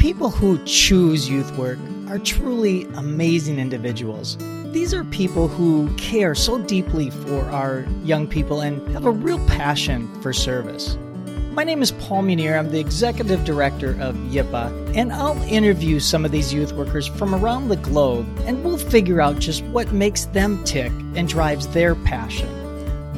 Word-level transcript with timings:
people 0.00 0.30
who 0.30 0.58
choose 0.64 1.28
youth 1.28 1.54
work 1.58 1.78
are 2.08 2.18
truly 2.18 2.84
amazing 2.94 3.58
individuals. 3.58 4.38
These 4.72 4.94
are 4.94 5.04
people 5.04 5.46
who 5.46 5.94
care 5.96 6.34
so 6.34 6.56
deeply 6.56 7.10
for 7.10 7.42
our 7.50 7.86
young 8.02 8.26
people 8.26 8.62
and 8.62 8.88
have 8.92 9.04
a 9.04 9.10
real 9.10 9.38
passion 9.46 10.08
for 10.22 10.32
service. 10.32 10.96
My 11.52 11.64
name 11.64 11.82
is 11.82 11.92
Paul 11.92 12.22
Munier. 12.22 12.58
I'm 12.58 12.70
the 12.70 12.80
executive 12.80 13.44
director 13.44 13.90
of 14.00 14.14
YIPA, 14.14 14.96
and 14.96 15.12
I'll 15.12 15.40
interview 15.42 16.00
some 16.00 16.24
of 16.24 16.30
these 16.30 16.50
youth 16.50 16.72
workers 16.72 17.06
from 17.06 17.34
around 17.34 17.68
the 17.68 17.76
globe, 17.76 18.26
and 18.46 18.64
we'll 18.64 18.78
figure 18.78 19.20
out 19.20 19.38
just 19.38 19.62
what 19.64 19.92
makes 19.92 20.24
them 20.24 20.64
tick 20.64 20.92
and 21.14 21.28
drives 21.28 21.68
their 21.68 21.94
passion. 21.94 22.48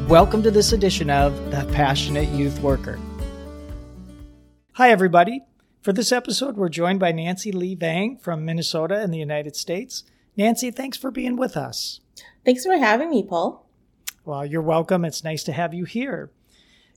Welcome 0.09 0.43
to 0.43 0.51
this 0.51 0.73
edition 0.73 1.11
of 1.11 1.33
The 1.53 1.64
Passionate 1.73 2.30
Youth 2.30 2.59
Worker. 2.59 2.99
Hi, 4.73 4.91
everybody. 4.91 5.43
For 5.82 5.93
this 5.93 6.13
episode, 6.13 6.57
we're 6.57 6.68
joined 6.68 7.00
by 7.00 7.11
Nancy 7.11 7.50
Hlee 7.50 7.77
Vang 7.77 8.17
from 8.17 8.45
Minnesota 8.45 9.03
in 9.03 9.11
the 9.11 9.18
United 9.18 9.57
States. 9.57 10.04
Nancy, 10.36 10.71
thanks 10.71 10.96
for 10.96 11.11
being 11.11 11.35
with 11.36 11.57
us. 11.57 11.99
Thanks 12.45 12.64
for 12.64 12.79
having 12.79 13.11
me, 13.11 13.25
Paul. 13.25 13.67
Well, 14.25 14.46
you're 14.46 14.63
welcome. 14.63 15.04
It's 15.04 15.25
nice 15.25 15.43
to 15.43 15.53
have 15.53 15.75
you 15.75 15.85
here. 15.85 16.31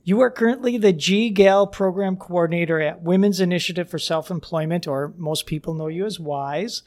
You 0.04 0.20
are 0.20 0.30
currently 0.30 0.78
the 0.78 0.92
G 0.92 1.30
GAL 1.30 1.66
program 1.66 2.16
coordinator 2.16 2.80
at 2.80 3.02
Women's 3.02 3.40
Initiative 3.40 3.90
for 3.90 3.98
Self 3.98 4.30
Employment, 4.30 4.86
or 4.86 5.12
most 5.16 5.46
people 5.46 5.74
know 5.74 5.88
you 5.88 6.06
as 6.06 6.20
WISE, 6.20 6.84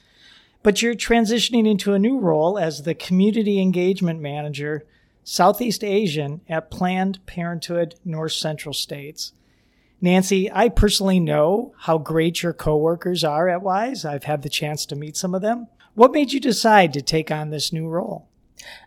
but 0.64 0.82
you're 0.82 0.96
transitioning 0.96 1.70
into 1.70 1.92
a 1.92 2.00
new 2.00 2.18
role 2.18 2.58
as 2.58 2.84
the 2.84 2.96
Community 2.96 3.62
Engagement 3.62 4.22
Manager, 4.22 4.86
Southeast 5.26 5.84
Asian 5.84 6.40
at 6.48 6.72
Planned 6.72 7.20
Parenthood 7.26 7.96
North 8.06 8.32
Central 8.32 8.74
States. 8.74 9.34
Nancy, 10.02 10.50
I 10.52 10.70
personally 10.70 11.20
know 11.20 11.74
how 11.80 11.98
great 11.98 12.42
your 12.42 12.54
coworkers 12.54 13.24
are 13.24 13.50
at 13.50 13.62
WISE. 13.62 14.06
I've 14.06 14.24
had 14.24 14.42
the 14.42 14.50
chance 14.50 14.86
to 14.88 14.96
meet 14.96 15.18
some 15.18 15.36
of 15.36 15.42
them. 15.42 15.68
What 15.94 16.14
made 16.14 16.32
you 16.32 16.40
decide 16.40 16.94
to 16.94 17.02
take 17.02 17.32
on 17.32 17.50
this 17.50 17.74
new 17.74 17.88
role? 17.88 18.30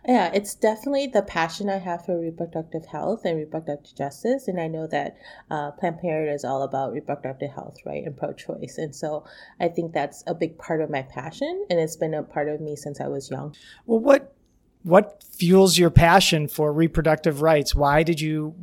Yeah, 0.07 0.31
it's 0.33 0.55
definitely 0.55 1.07
the 1.07 1.21
passion 1.21 1.69
I 1.69 1.77
have 1.77 2.05
for 2.05 2.19
reproductive 2.19 2.85
health 2.85 3.25
and 3.25 3.37
reproductive 3.37 3.95
justice. 3.95 4.47
And 4.47 4.59
I 4.59 4.67
know 4.67 4.87
that 4.87 5.17
uh, 5.49 5.71
Planned 5.71 5.99
Parenthood 5.99 6.35
is 6.35 6.45
all 6.45 6.63
about 6.63 6.93
reproductive 6.93 7.51
health, 7.51 7.77
right, 7.85 8.03
and 8.03 8.15
pro 8.15 8.33
choice. 8.33 8.77
And 8.77 8.95
so 8.95 9.25
I 9.59 9.67
think 9.69 9.93
that's 9.93 10.23
a 10.27 10.35
big 10.35 10.57
part 10.57 10.81
of 10.81 10.89
my 10.89 11.01
passion. 11.03 11.65
And 11.69 11.79
it's 11.79 11.95
been 11.95 12.13
a 12.13 12.23
part 12.23 12.49
of 12.49 12.61
me 12.61 12.75
since 12.75 13.01
I 13.01 13.07
was 13.07 13.31
young. 13.31 13.55
Well, 13.85 13.99
what 13.99 14.35
what 14.83 15.23
fuels 15.23 15.77
your 15.77 15.89
passion 15.89 16.47
for 16.47 16.73
reproductive 16.73 17.41
rights? 17.41 17.73
Why 17.73 18.03
did 18.03 18.19
you 18.19 18.53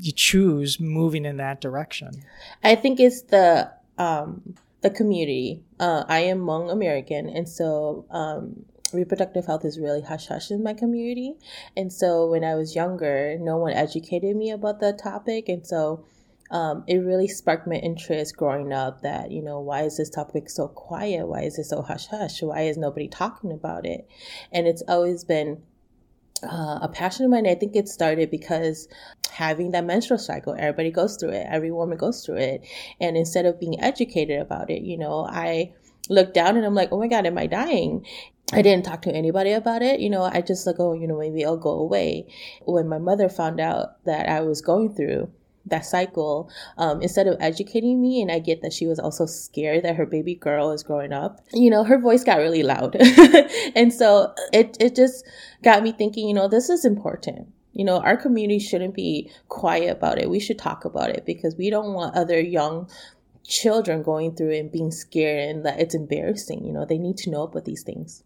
you 0.00 0.12
choose 0.12 0.80
moving 0.80 1.24
in 1.24 1.36
that 1.38 1.60
direction? 1.60 2.24
I 2.62 2.74
think 2.74 3.00
it's 3.00 3.22
the 3.22 3.70
um, 3.98 4.54
the 4.82 4.90
community. 4.90 5.62
Uh, 5.80 6.04
I 6.08 6.20
am 6.20 6.40
Hmong 6.40 6.70
American, 6.70 7.28
and 7.28 7.48
so 7.48 8.04
um, 8.10 8.64
reproductive 8.92 9.46
health 9.46 9.64
is 9.64 9.78
really 9.78 10.02
hush 10.02 10.26
hush 10.26 10.50
in 10.50 10.62
my 10.62 10.74
community. 10.74 11.34
And 11.76 11.92
so 11.92 12.26
when 12.26 12.44
I 12.44 12.54
was 12.54 12.74
younger, 12.74 13.36
no 13.40 13.56
one 13.56 13.72
educated 13.72 14.36
me 14.36 14.50
about 14.50 14.80
the 14.80 14.92
topic, 14.92 15.48
and 15.48 15.66
so. 15.66 16.04
Um, 16.48 16.84
it 16.86 16.98
really 16.98 17.26
sparked 17.26 17.66
my 17.66 17.74
interest 17.74 18.36
growing 18.36 18.72
up 18.72 19.02
that, 19.02 19.32
you 19.32 19.42
know, 19.42 19.58
why 19.58 19.82
is 19.82 19.96
this 19.96 20.08
topic 20.08 20.48
so 20.48 20.68
quiet? 20.68 21.26
Why 21.26 21.40
is 21.40 21.58
it 21.58 21.64
so 21.64 21.82
hush 21.82 22.06
hush? 22.06 22.40
Why 22.40 22.60
is 22.60 22.76
nobody 22.76 23.08
talking 23.08 23.50
about 23.50 23.84
it? 23.84 24.08
And 24.52 24.68
it's 24.68 24.84
always 24.86 25.24
been 25.24 25.62
uh, 26.42 26.78
a 26.82 26.88
passion 26.92 27.24
of 27.24 27.30
mine. 27.30 27.46
I 27.46 27.54
think 27.54 27.76
it 27.76 27.88
started 27.88 28.30
because 28.30 28.88
having 29.30 29.70
that 29.72 29.84
menstrual 29.84 30.18
cycle, 30.18 30.54
everybody 30.58 30.90
goes 30.90 31.16
through 31.16 31.30
it. 31.30 31.46
Every 31.50 31.70
woman 31.70 31.98
goes 31.98 32.24
through 32.24 32.36
it. 32.36 32.66
And 33.00 33.16
instead 33.16 33.46
of 33.46 33.60
being 33.60 33.80
educated 33.80 34.40
about 34.40 34.70
it, 34.70 34.82
you 34.82 34.98
know, 34.98 35.26
I 35.28 35.72
look 36.08 36.34
down 36.34 36.56
and 36.56 36.64
I'm 36.64 36.74
like, 36.74 36.90
oh 36.92 36.98
my 36.98 37.08
God, 37.08 37.26
am 37.26 37.38
I 37.38 37.46
dying? 37.46 38.06
I 38.52 38.62
didn't 38.62 38.84
talk 38.84 39.02
to 39.02 39.12
anybody 39.12 39.50
about 39.50 39.82
it. 39.82 39.98
You 39.98 40.08
know, 40.08 40.22
I 40.22 40.40
just 40.40 40.66
like, 40.66 40.76
oh, 40.78 40.92
you 40.92 41.08
know, 41.08 41.18
maybe 41.18 41.44
I'll 41.44 41.56
go 41.56 41.70
away. 41.70 42.26
When 42.64 42.88
my 42.88 42.98
mother 42.98 43.28
found 43.28 43.60
out 43.60 44.04
that 44.04 44.28
I 44.28 44.40
was 44.42 44.60
going 44.60 44.94
through 44.94 45.32
that 45.66 45.84
cycle 45.84 46.50
um, 46.78 47.02
instead 47.02 47.26
of 47.26 47.36
educating 47.40 48.00
me 48.00 48.22
and 48.22 48.30
i 48.30 48.38
get 48.38 48.62
that 48.62 48.72
she 48.72 48.86
was 48.86 48.98
also 48.98 49.26
scared 49.26 49.84
that 49.84 49.96
her 49.96 50.06
baby 50.06 50.34
girl 50.34 50.70
is 50.70 50.82
growing 50.82 51.12
up 51.12 51.40
you 51.52 51.70
know 51.70 51.84
her 51.84 51.98
voice 51.98 52.24
got 52.24 52.38
really 52.38 52.62
loud. 52.62 52.96
And 53.74 53.92
so 53.92 54.32
it, 54.52 54.76
it 54.80 54.94
just 54.94 55.24
got 55.62 55.82
me 55.82 55.92
thinking 55.92 56.28
you 56.28 56.34
know 56.34 56.48
this 56.48 56.68
is 56.68 56.84
important. 56.84 57.48
You 57.72 57.84
know 57.84 57.98
our 58.00 58.16
community 58.16 58.58
shouldn't 58.58 58.94
be 58.94 59.30
quiet 59.48 59.90
about 59.90 60.18
it. 60.18 60.30
We 60.30 60.40
should 60.40 60.58
talk 60.58 60.84
about 60.84 61.10
it 61.10 61.24
because 61.26 61.56
we 61.56 61.70
don't 61.70 61.92
want 61.92 62.16
other 62.16 62.40
young 62.40 62.88
children 63.44 64.02
going 64.02 64.34
through 64.34 64.54
and 64.54 64.72
being 64.72 64.90
scared 64.90 65.48
and 65.48 65.64
that 65.64 65.80
it's 65.80 65.94
embarrassing. 65.94 66.64
You 66.64 66.72
know 66.72 66.84
they 66.84 66.98
need 66.98 67.16
to 67.18 67.30
know 67.30 67.42
about 67.42 67.64
these 67.64 67.82
things. 67.82 68.22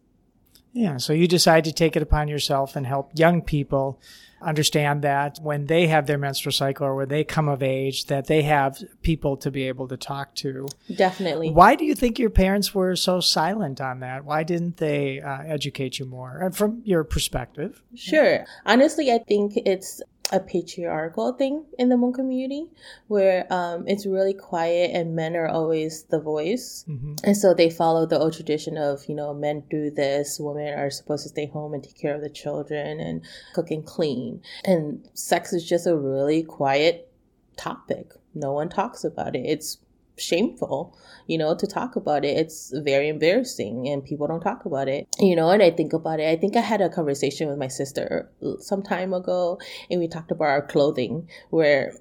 Yeah 0.73 0.99
so 0.99 1.13
you 1.13 1.27
decide 1.27 1.65
to 1.65 1.73
take 1.73 1.97
it 1.97 2.03
upon 2.03 2.29
yourself 2.29 2.77
and 2.77 2.87
help 2.87 3.11
young 3.15 3.43
people 3.43 4.01
understand 4.43 5.03
that 5.03 5.39
when 5.43 5.67
they 5.67 5.87
have 5.87 6.07
their 6.07 6.19
menstrual 6.19 6.53
cycle 6.53 6.87
or 6.87 6.95
when 6.97 7.09
they 7.09 7.25
come 7.25 7.49
of 7.49 7.63
age 7.63 8.07
that 8.07 8.27
they 8.27 8.43
have 8.43 8.83
people 9.03 9.37
to 9.39 9.51
be 9.51 9.69
able 9.69 9.89
to 9.89 9.97
talk 9.97 10.35
to. 10.37 10.67
Definitely. 10.95 11.51
Why 11.51 11.75
do 11.75 11.85
you 11.85 11.95
think 11.95 12.19
your 12.19 12.31
parents 12.31 12.75
were 12.75 12.97
so 12.97 13.21
silent 13.21 13.81
on 13.81 14.01
that? 14.01 14.25
Why 14.25 14.43
didn't 14.43 14.79
they 14.79 15.21
uh, 15.21 15.43
educate 15.45 15.99
you 15.99 16.07
more 16.07 16.39
and 16.39 16.57
from 16.57 16.83
your 16.85 17.05
perspective? 17.05 17.83
Sure. 17.95 18.45
Honestly 18.67 19.11
i 19.13 19.19
think 19.19 19.57
it's 19.57 20.03
a 20.33 20.41
patriarchal 20.41 21.33
thing 21.33 21.65
in 21.79 21.89
the 21.89 21.97
Hmong 21.97 22.15
community 22.15 22.67
where 23.09 23.47
um, 23.53 23.87
it's 23.87 24.07
really 24.07 24.35
quiet 24.35 24.93
and 24.95 25.17
men 25.17 25.37
are 25.37 25.49
always 25.49 26.05
the 26.05 26.21
voice. 26.21 26.85
Mm-hmm. 26.89 27.15
And 27.25 27.37
so 27.37 27.53
they 27.53 27.71
follow 27.71 28.07
the 28.07 28.19
old 28.19 28.35
tradition 28.35 28.79
of, 28.79 29.05
you 29.09 29.15
know, 29.15 29.35
men 29.35 29.65
do 29.71 29.91
this, 29.91 30.39
women 30.39 30.79
are 30.79 30.91
supposed 30.91 31.25
to 31.25 31.29
stay 31.31 31.47
home 31.47 31.75
and 31.75 31.83
take 31.83 31.99
care 31.99 32.15
of 32.15 32.23
the 32.23 32.31
children 32.31 33.01
and 33.01 33.23
cook 33.55 33.71
and 33.71 33.85
clean. 33.85 34.43
And 34.65 35.09
sex 35.15 35.53
is 35.53 35.69
just 35.69 35.87
a 35.87 35.97
really 35.97 36.43
quiet 36.43 37.13
topic. 37.57 38.13
No 38.35 38.53
one 38.53 38.69
talks 38.69 39.05
about 39.05 39.35
it. 39.35 39.45
It's 39.45 39.79
shameful, 40.19 40.97
you 41.27 41.39
know, 41.39 41.55
to 41.55 41.67
talk 41.67 41.97
about 41.97 42.25
it. 42.25 42.37
It's 42.37 42.73
very 42.75 43.09
embarrassing 43.09 43.89
and 43.89 44.05
people 44.05 44.27
don't 44.27 44.41
talk 44.41 44.65
about 44.65 44.89
it, 44.89 45.09
you 45.19 45.37
know, 45.37 45.51
and 45.51 45.63
I 45.63 45.71
think 45.71 45.93
about 45.93 46.21
it. 46.21 46.29
I 46.29 46.37
think 46.37 46.57
I 46.57 46.61
had 46.61 46.81
a 46.81 46.89
conversation 46.89 47.49
with 47.49 47.59
my 47.59 47.69
sister 47.69 48.31
some 48.59 48.83
time 48.83 49.13
ago 49.15 49.59
and 49.91 50.01
we 50.01 50.09
talked 50.09 50.31
about 50.31 50.49
our 50.49 50.67
clothing 50.67 51.29
where 51.51 51.93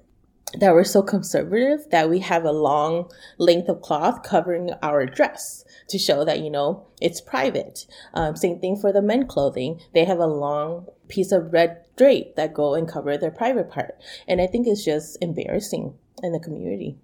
that 0.58 0.74
we're 0.74 0.84
so 0.84 1.02
conservative 1.02 1.88
that 1.90 2.10
we 2.10 2.18
have 2.18 2.44
a 2.44 2.52
long 2.52 3.10
length 3.38 3.68
of 3.68 3.80
cloth 3.82 4.22
covering 4.22 4.70
our 4.82 5.06
dress 5.06 5.64
to 5.88 5.98
show 5.98 6.24
that 6.24 6.40
you 6.40 6.50
know 6.50 6.86
it's 7.00 7.20
private 7.20 7.86
um, 8.14 8.34
same 8.34 8.58
thing 8.58 8.76
for 8.76 8.92
the 8.92 9.02
men 9.02 9.26
clothing 9.26 9.80
they 9.94 10.04
have 10.04 10.18
a 10.18 10.26
long 10.26 10.86
piece 11.08 11.30
of 11.30 11.52
red 11.52 11.84
drape 11.96 12.34
that 12.36 12.54
go 12.54 12.74
and 12.74 12.88
cover 12.88 13.16
their 13.16 13.30
private 13.30 13.70
part 13.70 14.00
and 14.26 14.40
i 14.40 14.46
think 14.46 14.66
it's 14.66 14.84
just 14.84 15.16
embarrassing 15.20 15.94
in 16.22 16.32
the 16.32 16.40
community 16.40 16.96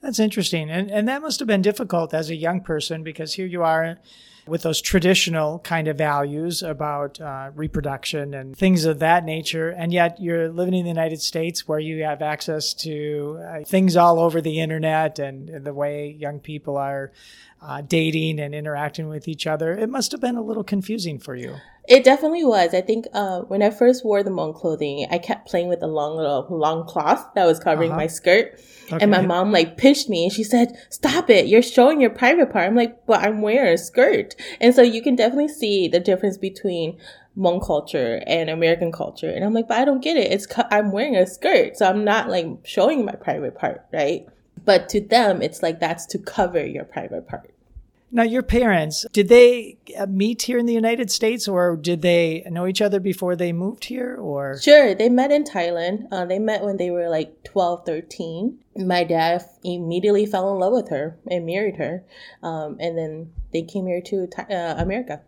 that's 0.00 0.18
interesting. 0.18 0.70
And, 0.70 0.90
and 0.90 1.08
that 1.08 1.22
must 1.22 1.38
have 1.38 1.48
been 1.48 1.62
difficult 1.62 2.12
as 2.14 2.30
a 2.30 2.36
young 2.36 2.60
person 2.60 3.02
because 3.02 3.34
here 3.34 3.46
you 3.46 3.62
are 3.62 3.98
with 4.50 4.62
those 4.62 4.80
traditional 4.80 5.60
kind 5.60 5.86
of 5.86 5.96
values 5.96 6.62
about 6.62 7.20
uh, 7.20 7.50
reproduction 7.54 8.34
and 8.34 8.56
things 8.56 8.84
of 8.84 8.98
that 8.98 9.24
nature. 9.24 9.70
And 9.70 9.92
yet 9.92 10.20
you're 10.20 10.48
living 10.48 10.74
in 10.74 10.82
the 10.82 10.90
United 10.90 11.22
States 11.22 11.68
where 11.68 11.78
you 11.78 12.02
have 12.02 12.20
access 12.20 12.74
to 12.74 13.40
uh, 13.42 13.64
things 13.64 13.96
all 13.96 14.18
over 14.18 14.40
the 14.40 14.60
internet 14.60 15.18
and, 15.18 15.48
and 15.48 15.64
the 15.64 15.72
way 15.72 16.10
young 16.18 16.40
people 16.40 16.76
are 16.76 17.12
uh, 17.62 17.82
dating 17.82 18.40
and 18.40 18.54
interacting 18.54 19.08
with 19.08 19.28
each 19.28 19.46
other. 19.46 19.72
It 19.72 19.88
must 19.88 20.12
have 20.12 20.20
been 20.20 20.36
a 20.36 20.42
little 20.42 20.64
confusing 20.64 21.18
for 21.18 21.34
you. 21.34 21.56
It 21.88 22.04
definitely 22.04 22.44
was. 22.44 22.72
I 22.72 22.80
think 22.82 23.06
uh, 23.12 23.40
when 23.40 23.62
I 23.62 23.70
first 23.70 24.04
wore 24.04 24.22
the 24.22 24.30
Hmong 24.30 24.54
clothing, 24.54 25.06
I 25.10 25.18
kept 25.18 25.48
playing 25.48 25.68
with 25.68 25.80
the 25.80 25.88
long 25.88 26.16
little 26.16 26.46
long 26.48 26.86
cloth 26.86 27.26
that 27.34 27.46
was 27.46 27.58
covering 27.58 27.90
uh-huh. 27.90 28.00
my 28.00 28.06
skirt. 28.06 28.60
Okay. 28.92 28.98
And 29.00 29.10
my 29.10 29.22
mom 29.22 29.52
like 29.52 29.76
pinched 29.76 30.08
me 30.08 30.24
and 30.24 30.32
she 30.32 30.44
said, 30.44 30.76
stop 30.90 31.30
it. 31.30 31.46
You're 31.46 31.62
showing 31.62 32.00
your 32.00 32.10
private 32.10 32.52
part. 32.52 32.66
I'm 32.66 32.76
like, 32.76 33.06
but 33.06 33.20
I'm 33.20 33.42
wearing 33.42 33.74
a 33.74 33.78
skirt. 33.78 34.34
And 34.60 34.74
so 34.74 34.82
you 34.82 35.02
can 35.02 35.16
definitely 35.16 35.48
see 35.48 35.88
the 35.88 36.00
difference 36.00 36.36
between 36.36 36.98
Hmong 37.36 37.64
culture 37.64 38.22
and 38.26 38.50
American 38.50 38.92
culture. 38.92 39.30
And 39.30 39.44
I'm 39.44 39.54
like, 39.54 39.68
but 39.68 39.78
I 39.78 39.84
don't 39.84 40.02
get 40.02 40.16
it. 40.16 40.32
It's, 40.32 40.46
I'm 40.70 40.92
wearing 40.92 41.16
a 41.16 41.26
skirt. 41.26 41.76
So 41.76 41.86
I'm 41.86 42.04
not 42.04 42.28
like 42.28 42.46
showing 42.64 43.04
my 43.04 43.14
private 43.14 43.56
part, 43.56 43.84
right? 43.92 44.26
But 44.64 44.88
to 44.90 45.00
them, 45.00 45.42
it's 45.42 45.62
like 45.62 45.80
that's 45.80 46.06
to 46.06 46.18
cover 46.18 46.64
your 46.64 46.84
private 46.84 47.28
part. 47.28 47.50
Now, 48.12 48.24
your 48.24 48.42
parents, 48.42 49.06
did 49.12 49.28
they 49.28 49.78
uh, 49.96 50.06
meet 50.06 50.42
here 50.42 50.58
in 50.58 50.66
the 50.66 50.72
United 50.72 51.12
States 51.12 51.46
or 51.46 51.76
did 51.76 52.02
they 52.02 52.44
know 52.50 52.66
each 52.66 52.82
other 52.82 52.98
before 52.98 53.36
they 53.36 53.52
moved 53.52 53.84
here 53.84 54.16
or? 54.16 54.60
Sure. 54.60 54.94
They 54.94 55.08
met 55.08 55.30
in 55.30 55.44
Thailand. 55.44 56.08
Uh, 56.10 56.24
they 56.24 56.40
met 56.40 56.64
when 56.64 56.76
they 56.76 56.90
were 56.90 57.08
like 57.08 57.44
12, 57.44 57.86
13. 57.86 58.58
My 58.76 59.04
dad 59.04 59.44
immediately 59.62 60.26
fell 60.26 60.52
in 60.52 60.58
love 60.58 60.72
with 60.72 60.88
her 60.88 61.18
and 61.30 61.46
married 61.46 61.76
her. 61.76 62.04
Um, 62.42 62.78
and 62.80 62.98
then 62.98 63.32
they 63.52 63.62
came 63.62 63.86
here 63.86 64.00
to 64.02 64.28
uh, 64.50 64.74
America. 64.78 65.20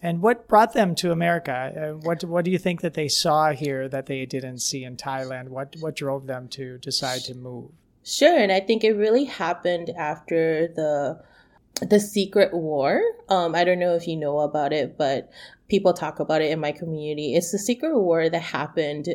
And 0.00 0.22
what 0.22 0.46
brought 0.46 0.74
them 0.74 0.94
to 0.96 1.10
America? 1.10 1.52
Uh, 1.52 1.98
what 1.98 2.24
what 2.24 2.44
do 2.44 2.50
you 2.50 2.58
think 2.58 2.80
that 2.80 2.94
they 2.94 3.08
saw 3.08 3.50
here 3.50 3.88
that 3.88 4.06
they 4.06 4.24
didn't 4.26 4.60
see 4.60 4.84
in 4.84 4.96
Thailand? 4.96 5.48
What 5.48 5.76
what 5.80 5.96
drove 5.96 6.26
them 6.26 6.48
to 6.50 6.78
decide 6.78 7.22
to 7.22 7.34
move? 7.34 7.70
Sure, 8.04 8.36
and 8.36 8.50
I 8.50 8.60
think 8.60 8.84
it 8.84 8.94
really 8.94 9.24
happened 9.24 9.90
after 9.90 10.68
the 10.68 11.22
the 11.80 12.00
secret 12.00 12.52
war. 12.52 13.02
Um, 13.28 13.54
I 13.54 13.64
don't 13.64 13.78
know 13.78 13.94
if 13.94 14.06
you 14.06 14.16
know 14.16 14.40
about 14.40 14.72
it, 14.72 14.96
but 14.98 15.30
people 15.68 15.92
talk 15.92 16.20
about 16.20 16.42
it 16.42 16.50
in 16.50 16.60
my 16.60 16.72
community. 16.72 17.34
It's 17.34 17.52
the 17.52 17.58
secret 17.58 17.98
war 17.98 18.28
that 18.28 18.42
happened 18.42 19.08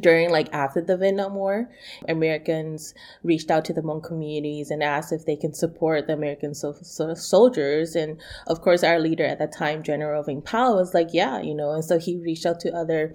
during 0.00 0.30
like 0.30 0.52
after 0.52 0.80
the 0.80 0.96
Vietnam 0.96 1.34
War, 1.34 1.70
Americans 2.08 2.94
reached 3.22 3.50
out 3.50 3.64
to 3.66 3.72
the 3.72 3.82
Hmong 3.82 4.02
communities 4.02 4.70
and 4.70 4.82
asked 4.82 5.12
if 5.12 5.26
they 5.26 5.36
can 5.36 5.52
support 5.52 6.06
the 6.06 6.14
American 6.14 6.54
so- 6.54 6.76
so 6.82 7.14
soldiers. 7.14 7.94
And 7.94 8.20
of 8.46 8.60
course, 8.60 8.82
our 8.82 8.98
leader 8.98 9.24
at 9.24 9.38
that 9.38 9.52
time, 9.52 9.82
General 9.82 10.22
Vang 10.22 10.42
Pao, 10.42 10.74
was 10.74 10.94
like, 10.94 11.08
yeah, 11.12 11.40
you 11.40 11.54
know, 11.54 11.72
and 11.72 11.84
so 11.84 11.98
he 11.98 12.16
reached 12.16 12.46
out 12.46 12.60
to 12.60 12.72
other 12.72 13.14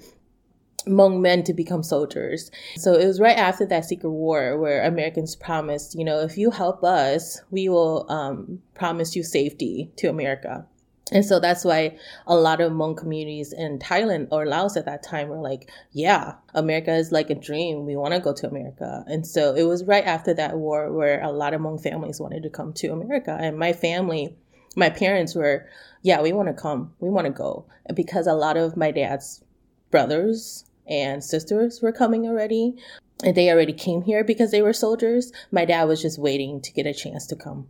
Hmong 0.90 1.22
men 1.22 1.44
to 1.44 1.54
become 1.54 1.84
soldiers. 1.84 2.52
So 2.76 2.94
it 2.94 3.06
was 3.06 3.20
right 3.20 3.38
after 3.38 3.66
that 3.68 3.86
secret 3.86 4.10
war 4.10 4.58
where 4.58 4.84
Americans 4.84 5.36
promised, 5.36 5.96
you 5.96 6.04
know, 6.04 6.20
if 6.20 6.38
you 6.38 6.52
help 6.52 6.84
us, 6.84 7.42
we 7.52 7.70
will 7.70 8.06
um, 8.10 8.62
promise 8.74 9.16
you 9.16 9.24
safety 9.24 9.92
to 9.98 10.08
America. 10.08 10.66
And 11.12 11.26
so 11.26 11.40
that's 11.40 11.66
why 11.66 11.98
a 12.28 12.36
lot 12.36 12.62
of 12.62 12.72
Hmong 12.72 12.96
communities 12.96 13.52
in 13.52 13.80
Thailand 13.80 14.28
or 14.32 14.46
Laos 14.46 14.78
at 14.78 14.86
that 14.86 15.02
time 15.02 15.30
were 15.30 15.42
like, 15.42 15.72
yeah, 15.92 16.36
America 16.54 16.94
is 16.94 17.12
like 17.12 17.30
a 17.30 17.36
dream. 17.36 17.86
We 17.86 17.96
want 17.96 18.14
to 18.14 18.20
go 18.20 18.34
to 18.34 18.48
America. 18.48 19.04
And 19.08 19.26
so 19.26 19.56
it 19.56 19.64
was 19.64 19.86
right 19.86 20.06
after 20.06 20.34
that 20.36 20.58
war 20.58 20.92
where 20.92 21.22
a 21.24 21.32
lot 21.32 21.54
of 21.54 21.62
Hmong 21.62 21.82
families 21.82 22.20
wanted 22.20 22.44
to 22.44 22.50
come 22.50 22.74
to 22.74 22.92
America. 22.92 23.36
And 23.40 23.58
my 23.58 23.74
family, 23.74 24.36
my 24.76 24.90
parents 24.90 25.34
were, 25.34 25.68
yeah, 26.04 26.22
we 26.22 26.32
want 26.32 26.48
to 26.48 26.54
come. 26.54 26.94
We 27.00 27.10
want 27.10 27.26
to 27.26 27.34
go. 27.34 27.66
Because 27.96 28.28
a 28.28 28.34
lot 28.34 28.58
of 28.58 28.78
my 28.78 28.92
dad's 28.92 29.44
brothers 29.90 30.66
and 30.90 31.24
sisters 31.24 31.82
were 31.82 31.92
coming 31.92 32.28
already, 32.28 32.76
and 33.24 33.36
they 33.36 33.50
already 33.50 33.74
came 33.74 34.02
here 34.02 34.24
because 34.24 34.52
they 34.52 34.62
were 34.62 34.74
soldiers, 34.74 35.32
my 35.52 35.66
dad 35.66 35.86
was 35.86 36.02
just 36.02 36.20
waiting 36.20 36.62
to 36.62 36.72
get 36.72 36.86
a 36.86 36.94
chance 36.94 37.28
to 37.28 37.36
come. 37.36 37.68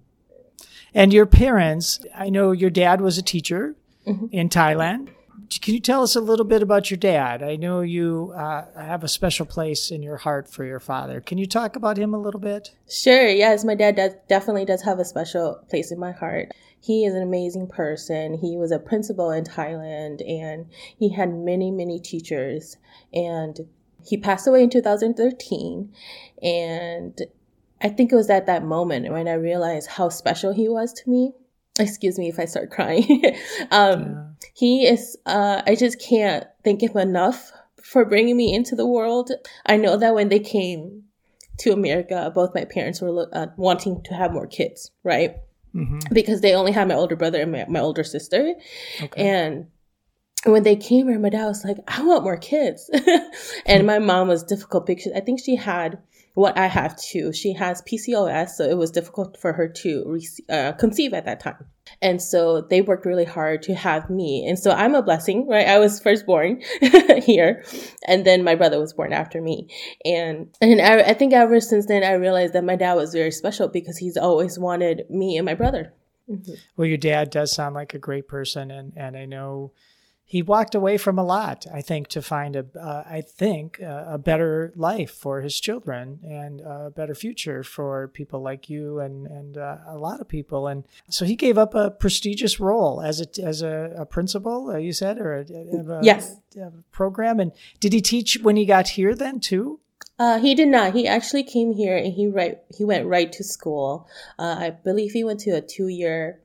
And 0.94 1.14
your 1.14 1.26
parents, 1.26 2.00
I 2.16 2.30
know 2.30 2.52
your 2.52 2.70
dad 2.70 3.02
was 3.02 3.18
a 3.18 3.22
teacher 3.22 3.76
mm-hmm. 4.08 4.28
in 4.32 4.50
Thailand. 4.50 5.10
Can 5.62 5.74
you 5.74 5.80
tell 5.80 6.04
us 6.04 6.16
a 6.16 6.22
little 6.22 6.46
bit 6.46 6.62
about 6.62 6.92
your 6.92 6.98
dad? 6.98 7.42
I 7.42 7.56
know 7.56 7.82
you 7.82 8.34
uh, 8.36 8.66
have 8.80 9.04
a 9.04 9.08
special 9.08 9.48
place 9.48 9.90
in 9.90 10.04
your 10.04 10.18
heart 10.18 10.48
for 10.48 10.64
your 10.64 10.80
father. 10.80 11.22
Can 11.22 11.40
you 11.40 11.48
talk 11.48 11.76
about 11.76 11.98
him 11.98 12.14
a 12.14 12.20
little 12.20 12.40
bit? 12.40 12.72
Sure. 12.88 13.28
Yes, 13.28 13.64
my 13.64 13.74
dad 13.74 13.96
does, 13.96 14.14
definitely 14.28 14.66
does 14.66 14.84
have 14.84 15.00
a 15.00 15.06
special 15.06 15.64
place 15.70 15.92
in 15.92 16.00
my 16.00 16.12
heart. 16.12 16.52
He 16.82 17.06
is 17.06 17.14
an 17.14 17.22
amazing 17.22 17.68
person. 17.68 18.36
He 18.36 18.58
was 18.58 18.72
a 18.72 18.80
principal 18.80 19.32
in 19.32 19.44
Thailand 19.44 20.28
and 20.28 20.68
he 20.98 21.10
had 21.10 21.34
many, 21.34 21.72
many 21.72 22.00
teachers. 22.00 22.78
And 23.14 23.68
he 24.06 24.18
passed 24.18 24.48
away 24.48 24.64
in 24.64 24.70
2013. 24.70 25.94
And 26.42 27.22
I 27.82 27.90
think 27.90 28.12
it 28.12 28.16
was 28.16 28.30
at 28.30 28.46
that 28.46 28.64
moment 28.64 29.12
when 29.12 29.28
I 29.28 29.34
realized 29.34 29.90
how 29.90 30.10
special 30.10 30.54
he 30.54 30.70
was 30.70 30.94
to 30.94 31.10
me. 31.10 31.34
Excuse 31.80 32.18
me 32.18 32.28
if 32.28 32.40
I 32.40 32.46
start 32.46 32.72
crying. 32.72 33.24
um, 33.72 34.02
yeah. 34.02 34.26
He 34.54 34.86
is, 34.86 35.18
uh, 35.26 35.62
I 35.66 35.76
just 35.76 36.02
can't 36.02 36.46
thank 36.64 36.84
him 36.84 36.98
enough 36.98 37.52
for 37.82 38.06
bringing 38.06 38.36
me 38.36 38.54
into 38.54 38.76
the 38.76 38.88
world. 38.88 39.32
I 39.66 39.78
know 39.78 39.98
that 39.98 40.14
when 40.14 40.30
they 40.30 40.40
came 40.40 41.04
to 41.60 41.72
America, 41.72 42.32
both 42.34 42.56
my 42.56 42.66
parents 42.66 43.02
were 43.02 43.28
uh, 43.34 43.48
wanting 43.58 44.02
to 44.04 44.14
have 44.14 44.34
more 44.34 44.48
kids, 44.48 44.92
right? 45.04 45.36
Mm-hmm. 45.76 46.00
Because 46.14 46.42
they 46.42 46.54
only 46.54 46.72
had 46.72 46.88
my 46.88 46.96
older 46.96 47.16
brother 47.16 47.42
and 47.42 47.52
my, 47.52 47.66
my 47.68 47.80
older 47.80 48.04
sister. 48.04 48.56
Okay. 49.02 49.28
And 49.28 49.68
when 50.46 50.64
they 50.64 50.76
came 50.76 51.08
here, 51.08 51.20
my 51.20 51.30
dad 51.30 51.46
was 51.46 51.64
like, 51.64 51.78
I 51.88 52.02
want 52.04 52.24
more 52.24 52.38
kids. 52.38 52.90
and 53.66 53.86
my 53.86 54.00
mom 54.00 54.28
was 54.28 54.44
difficult 54.44 54.86
because 54.86 55.12
I 55.14 55.20
think 55.20 55.40
she 55.40 55.56
had 55.56 56.00
what 56.34 56.58
I 56.58 56.68
have 56.68 56.98
too. 56.98 57.34
She 57.34 57.54
has 57.54 57.82
PCOS, 57.82 58.50
so 58.50 58.64
it 58.64 58.78
was 58.78 58.92
difficult 58.92 59.38
for 59.38 59.54
her 59.54 59.68
to 59.68 60.20
uh, 60.50 60.72
conceive 60.74 61.14
at 61.14 61.26
that 61.26 61.40
time. 61.40 61.66
And 62.02 62.22
so 62.22 62.62
they 62.62 62.82
worked 62.82 63.06
really 63.06 63.26
hard 63.26 63.62
to 63.64 63.74
have 63.74 64.10
me. 64.10 64.46
And 64.48 64.58
so 64.58 64.72
I'm 64.72 64.96
a 64.96 65.02
blessing, 65.02 65.48
right? 65.48 65.68
I 65.68 65.80
was 65.80 66.00
first 66.00 66.26
born 66.26 66.62
here, 67.24 67.64
and 68.08 68.26
then 68.26 68.44
my 68.44 68.56
brother 68.56 68.80
was 68.80 68.94
born 68.94 69.14
after 69.14 69.42
me. 69.42 69.68
And 70.06 70.50
and 70.62 70.82
I, 70.82 71.00
I 71.00 71.14
think 71.14 71.34
ever 71.34 71.60
since 71.60 71.86
then, 71.86 72.04
I 72.04 72.14
realized 72.14 72.54
that 72.54 72.64
my 72.64 72.76
dad 72.76 72.94
was 72.94 73.14
very 73.14 73.32
special 73.32 73.68
because 73.68 73.98
he's 73.98 74.18
always 74.18 74.58
wanted 74.58 75.10
me 75.10 75.38
and 75.38 75.46
my 75.46 75.56
brother. 75.56 75.94
Mm-hmm. 76.30 76.54
Well, 76.78 76.88
your 76.88 76.98
dad 76.98 77.32
does 77.32 77.52
sound 77.52 77.76
like 77.76 77.94
a 77.94 78.00
great 78.00 78.28
person, 78.28 78.72
and 78.72 78.94
and 78.96 79.18
I 79.18 79.26
know 79.26 79.72
he 80.30 80.44
walked 80.44 80.76
away 80.76 81.00
from 81.00 81.18
a 81.18 81.24
lot, 81.24 81.66
I 81.74 81.82
think, 81.82 82.08
to 82.10 82.22
find 82.22 82.56
a, 82.56 82.64
uh, 82.80 83.04
I 83.10 83.22
think, 83.22 83.82
uh, 83.82 84.06
a 84.10 84.20
better 84.20 84.72
life 84.76 85.10
for 85.10 85.42
his 85.42 85.60
children 85.60 86.20
and 86.24 86.62
a 86.62 86.92
better 86.96 87.16
future 87.16 87.64
for 87.64 88.10
people 88.10 88.40
like 88.40 88.70
you 88.70 89.00
and 89.00 89.26
and 89.26 89.58
uh, 89.58 89.78
a 89.88 89.98
lot 89.98 90.22
of 90.22 90.28
people. 90.28 90.68
And 90.68 90.84
so 91.10 91.26
he 91.26 91.36
gave 91.36 91.58
up 91.58 91.74
a 91.74 91.90
prestigious 91.90 92.60
role 92.60 93.02
as 93.02 93.20
a 93.22 93.44
as 93.44 93.64
a, 93.64 93.92
a 93.98 94.06
principal, 94.06 94.70
uh, 94.70 94.78
you 94.78 94.94
said, 94.94 95.18
or 95.18 95.34
a, 95.34 95.46
a, 95.50 96.04
yes, 96.04 96.36
a 96.56 96.74
program. 96.92 97.40
And 97.40 97.52
did 97.80 97.92
he 97.92 98.00
teach 98.00 98.38
when 98.44 98.56
he 98.56 98.66
got 98.68 98.90
here 98.90 99.16
then 99.16 99.40
too? 99.40 99.80
Uh, 100.20 100.38
he 100.38 100.54
did 100.54 100.68
not. 100.68 100.94
He 100.94 101.08
actually 101.08 101.44
came 101.44 101.74
here 101.74 101.98
and 101.98 102.14
he 102.14 102.28
right 102.28 102.60
he 102.78 102.86
went 102.86 103.08
right 103.08 103.34
to 103.34 103.44
school. 103.44 104.08
Uh, 104.38 104.58
I 104.60 104.70
believe 104.70 105.14
he 105.14 105.24
went 105.24 105.40
to 105.40 105.56
a 105.58 105.62
two 105.62 105.88
year 105.88 106.40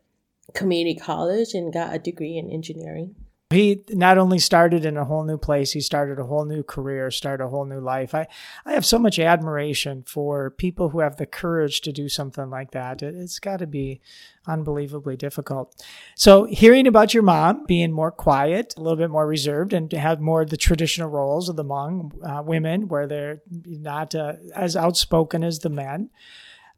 community 0.55 0.99
college 0.99 1.53
and 1.53 1.71
got 1.71 1.95
a 1.95 1.99
degree 1.99 2.39
in 2.39 2.49
engineering 2.49 3.15
he 3.51 3.85
not 3.91 4.19
only 4.19 4.39
started 4.39 4.85
in 4.85 4.97
a 4.97 5.05
whole 5.05 5.23
new 5.23 5.37
place, 5.39 5.73
he 5.73 5.81
started 5.81 6.19
a 6.19 6.25
whole 6.25 6.45
new 6.45 6.63
career, 6.63 7.11
started 7.11 7.45
a 7.45 7.49
whole 7.49 7.65
new 7.65 7.81
life. 7.81 8.15
I, 8.15 8.27
I 8.65 8.73
have 8.73 8.87
so 8.87 8.99
much 8.99 9.19
admiration 9.19 10.03
for 10.07 10.51
people 10.51 10.89
who 10.89 11.01
have 11.01 11.17
the 11.17 11.27
courage 11.27 11.81
to 11.83 11.93
do 11.93 12.09
something 12.09 12.49
like 12.51 12.71
that. 12.73 13.03
It, 13.03 13.15
has 13.15 13.39
got 13.39 13.59
to 13.59 13.67
be 13.67 14.01
unbelievably 14.47 15.17
difficult. 15.19 15.85
So, 16.17 16.45
hearing 16.45 16.87
about 16.87 17.15
your 17.15 17.23
mom 17.23 17.65
being 17.67 17.93
more 17.93 18.11
quiet, 18.11 18.75
a 18.77 18.81
little 18.81 18.99
bit 18.99 19.11
more 19.11 19.27
reserved, 19.27 19.73
and 19.73 19.91
to 19.91 19.99
have 19.99 20.21
more 20.21 20.43
of 20.43 20.51
the 20.51 20.57
traditional 20.57 21.11
roles 21.11 21.49
of 21.49 21.57
the 21.57 21.65
Hmong 21.65 22.13
uh, 22.27 22.43
women, 22.43 22.89
where 22.89 23.07
they're 23.07 23.43
not 23.51 24.15
uh, 24.15 24.35
as 24.55 24.75
outspoken 24.75 25.45
as 25.45 25.61
the 25.61 25.71
men. 25.71 26.11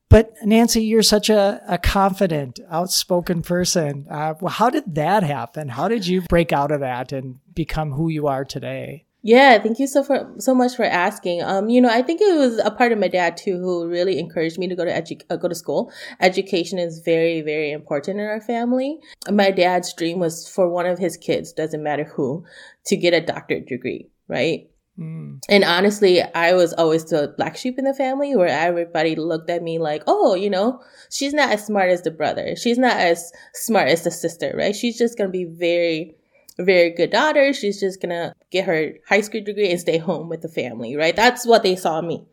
But 0.09 0.35
Nancy, 0.45 0.83
you're 0.83 1.03
such 1.03 1.29
a, 1.29 1.61
a 1.69 1.79
confident, 1.79 2.61
outspoken 2.71 3.43
person. 3.43 4.07
Uh, 4.09 4.35
well, 4.41 4.53
how 4.53 4.71
did 4.71 4.95
that 4.95 5.25
happen? 5.25 5.69
How 5.69 5.89
did 5.89 6.07
you 6.07 6.23
break 6.23 6.53
out 6.53 6.71
of 6.71 6.81
that 6.81 7.13
and 7.13 7.41
become 7.55 7.93
who 7.93 8.09
you 8.09 8.27
are 8.29 8.45
today? 8.45 9.07
Yeah, 9.23 9.59
thank 9.59 9.81
you 9.81 9.89
so 9.89 10.05
for 10.05 10.33
so 10.39 10.55
much 10.55 10.77
for 10.77 10.85
asking. 10.85 11.43
Um, 11.43 11.69
you 11.69 11.81
know, 11.81 11.89
I 11.89 12.01
think 12.01 12.21
it 12.21 12.39
was 12.39 12.59
a 12.59 12.71
part 12.71 12.93
of 12.93 13.01
my 13.01 13.09
dad 13.09 13.37
too 13.37 13.59
who 13.59 13.89
really 13.89 14.21
encouraged 14.21 14.57
me 14.57 14.69
to 14.69 14.77
go 14.77 14.85
to 14.85 14.93
edu- 14.93 15.23
uh, 15.29 15.35
go 15.35 15.49
to 15.49 15.55
school. 15.57 15.91
Education 16.21 16.79
is 16.79 17.01
very 17.01 17.41
very 17.41 17.73
important 17.73 18.21
in 18.21 18.27
our 18.27 18.41
family. 18.41 19.01
My 19.29 19.51
dad's 19.51 19.93
dream 19.95 20.21
was 20.21 20.49
for 20.49 20.69
one 20.69 20.87
of 20.87 21.01
his 21.01 21.17
kids, 21.17 21.53
doesn't 21.53 21.83
matter 21.83 22.05
who, 22.05 22.45
to 22.85 22.97
get 22.97 23.15
a 23.15 23.21
doctorate 23.21 23.67
degree, 23.67 24.09
right? 24.29 24.71
Mm. 24.99 25.41
And 25.49 25.65
honestly, 25.65 26.23
I 26.23 26.55
was 26.55 26.73
always 26.73 27.05
the 27.05 27.35
black 27.37 27.57
sheep 27.57 27.79
in 27.79 27.85
the 27.85 27.95
family 27.95 28.35
where 28.35 28.49
everybody 28.49 29.15
looked 29.15 29.51
at 29.51 29.63
me 29.63 29.79
like, 29.79 30.03
oh, 30.07 30.35
you 30.35 30.49
know, 30.49 30.83
she's 31.11 31.35
not 31.35 31.51
as 31.51 31.67
smart 31.67 31.91
as 31.91 32.03
the 32.03 32.11
brother. 32.11 32.57
She's 32.57 32.79
not 32.79 32.97
as 32.97 33.31
smart 33.55 33.89
as 33.89 34.05
the 34.05 34.11
sister, 34.11 34.55
right? 34.57 34.75
She's 34.75 34.97
just 34.97 35.19
going 35.19 35.29
to 35.29 35.33
be 35.33 35.45
very, 35.45 36.17
very 36.59 36.91
good 36.91 37.11
daughter. 37.11 37.53
She's 37.53 37.79
just 37.79 38.01
going 38.01 38.11
to 38.11 38.33
get 38.51 38.65
her 38.65 38.95
high 39.07 39.21
school 39.21 39.43
degree 39.43 39.71
and 39.71 39.81
stay 39.81 39.99
home 39.99 40.29
with 40.29 40.41
the 40.41 40.49
family, 40.49 40.97
right? 40.97 41.15
That's 41.15 41.47
what 41.47 41.63
they 41.63 41.77
saw 41.77 42.01
me. 42.01 42.25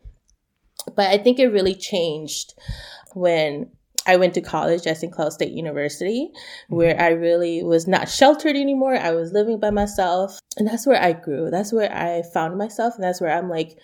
But 0.96 1.10
I 1.10 1.18
think 1.18 1.38
it 1.38 1.48
really 1.48 1.74
changed 1.74 2.54
when 3.14 3.70
I 4.06 4.16
went 4.16 4.34
to 4.34 4.40
college 4.40 4.86
at 4.86 4.98
St. 4.98 5.12
Cloud 5.12 5.32
State 5.32 5.52
University, 5.52 6.30
where 6.68 7.00
I 7.00 7.08
really 7.08 7.62
was 7.62 7.86
not 7.86 8.08
sheltered 8.08 8.56
anymore. 8.56 8.96
I 8.96 9.12
was 9.12 9.32
living 9.32 9.58
by 9.58 9.70
myself. 9.70 10.38
And 10.56 10.68
that's 10.68 10.86
where 10.86 11.00
I 11.00 11.12
grew. 11.12 11.50
That's 11.50 11.72
where 11.72 11.92
I 11.92 12.22
found 12.32 12.58
myself. 12.58 12.94
And 12.94 13.04
that's 13.04 13.20
where 13.20 13.36
I'm 13.36 13.48
like, 13.48 13.78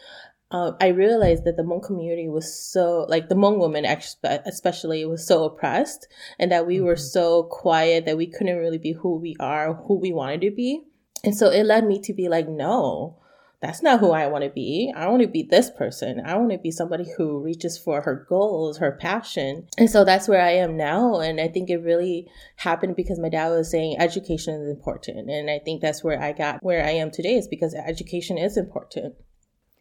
uh, 0.51 0.73
I 0.81 0.89
realized 0.89 1.45
that 1.45 1.57
the 1.57 1.63
Hmong 1.63 1.85
community 1.85 2.29
was 2.29 2.53
so, 2.53 3.07
like 3.09 3.29
the 3.29 3.37
Hmong 3.37 3.59
women 3.61 3.85
especially, 3.85 5.05
was 5.07 5.27
so 5.27 5.45
oppressed 5.45 6.09
and 6.39 6.51
that 6.51 6.67
we 6.67 6.77
mm-hmm. 6.77 6.87
were 6.87 6.97
so 6.97 7.45
quiet 7.45 8.05
that 8.07 8.17
we 8.17 8.27
couldn't 8.27 8.59
really 8.59 8.79
be 8.79 8.93
who 8.93 9.17
we 9.17 9.37
are, 9.39 9.75
who 9.75 9.99
we 9.99 10.13
wanted 10.13 10.41
to 10.43 10.51
be. 10.51 10.83
And 11.23 11.37
so 11.37 11.51
it 11.51 11.65
led 11.65 11.85
me 11.87 12.01
to 12.03 12.13
be 12.13 12.29
like, 12.29 12.49
no, 12.49 13.20
that's 13.61 13.83
not 13.83 14.01
who 14.01 14.13
I 14.13 14.27
want 14.27 14.45
to 14.45 14.51
be. 14.51 14.93
I 14.97 15.09
want 15.09 15.23
to 15.23 15.29
be 15.29 15.43
this 15.43 15.71
person. 15.71 16.23
I 16.25 16.37
want 16.37 16.51
to 16.53 16.59
be 16.59 16.71
somebody 16.71 17.07
who 17.17 17.41
reaches 17.41 17.77
for 17.77 18.01
her 18.03 18.27
goals, 18.29 18.79
her 18.79 18.93
passion. 18.93 19.69
And 19.77 19.91
so 19.91 20.05
that's 20.05 20.29
where 20.29 20.41
I 20.41 20.53
am 20.53 20.77
now. 20.77 21.21
And 21.21 21.41
I 21.41 21.49
think 21.49 21.69
it 21.69 21.79
really 21.79 22.27
happened 22.57 22.97
because 22.97 23.19
my 23.19 23.29
dad 23.29 23.51
was 23.51 23.71
saying 23.71 23.97
education 23.99 24.55
is 24.63 24.69
important. 24.71 25.31
And 25.31 25.51
I 25.51 25.59
think 25.59 25.83
that's 25.83 26.03
where 26.03 26.21
I 26.21 26.33
got 26.33 26.63
where 26.63 26.85
I 26.85 26.91
am 26.91 27.11
today 27.11 27.35
is 27.35 27.49
because 27.49 27.75
education 27.75 28.39
is 28.39 28.57
important. 28.57 29.15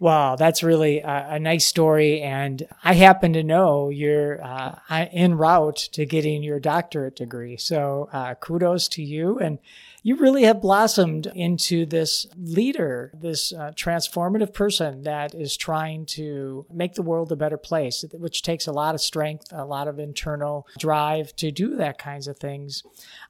Wow, 0.02 0.38
that's 0.38 0.64
really 0.64 1.00
a, 1.00 1.28
a, 1.32 1.40
nice 1.40 1.68
story. 1.68 2.22
And 2.22 2.66
I 2.86 2.94
happen 2.94 3.34
to 3.34 3.44
know 3.44 3.90
you're 3.90 4.42
uh, 4.42 4.80
en 4.90 5.36
route 5.36 5.90
to 5.92 6.06
getting 6.06 6.42
your 6.42 6.58
doctorate 6.62 7.18
degree. 7.18 7.58
So 7.58 8.08
uh, 8.14 8.36
kudos 8.36 8.88
to 8.90 9.04
you. 9.04 9.38
And 9.40 9.60
you 10.02 10.16
really 10.16 10.44
have 10.44 10.62
blossomed 10.62 11.28
into 11.36 11.86
this 11.86 12.28
leader, 12.38 13.12
this 13.14 13.52
uh, 13.52 13.74
transformative 13.76 14.54
person 14.54 15.04
that 15.04 15.36
is 15.36 15.58
trying 15.58 16.06
to 16.06 16.66
make 16.72 16.94
the 16.94 17.02
world 17.02 17.34
a 17.34 17.36
better 17.36 17.58
place, 17.58 18.06
which 18.14 18.42
takes 18.42 18.68
a 18.68 18.72
lot 18.72 18.96
of 18.96 19.02
strength, 19.02 19.48
a 19.52 19.66
lot 19.66 19.90
of 19.90 20.00
internal 20.00 20.66
drive 20.78 21.36
to 21.36 21.52
do 21.52 21.76
that 21.76 21.98
kinds 21.98 22.30
of 22.30 22.38
things. 22.38 22.84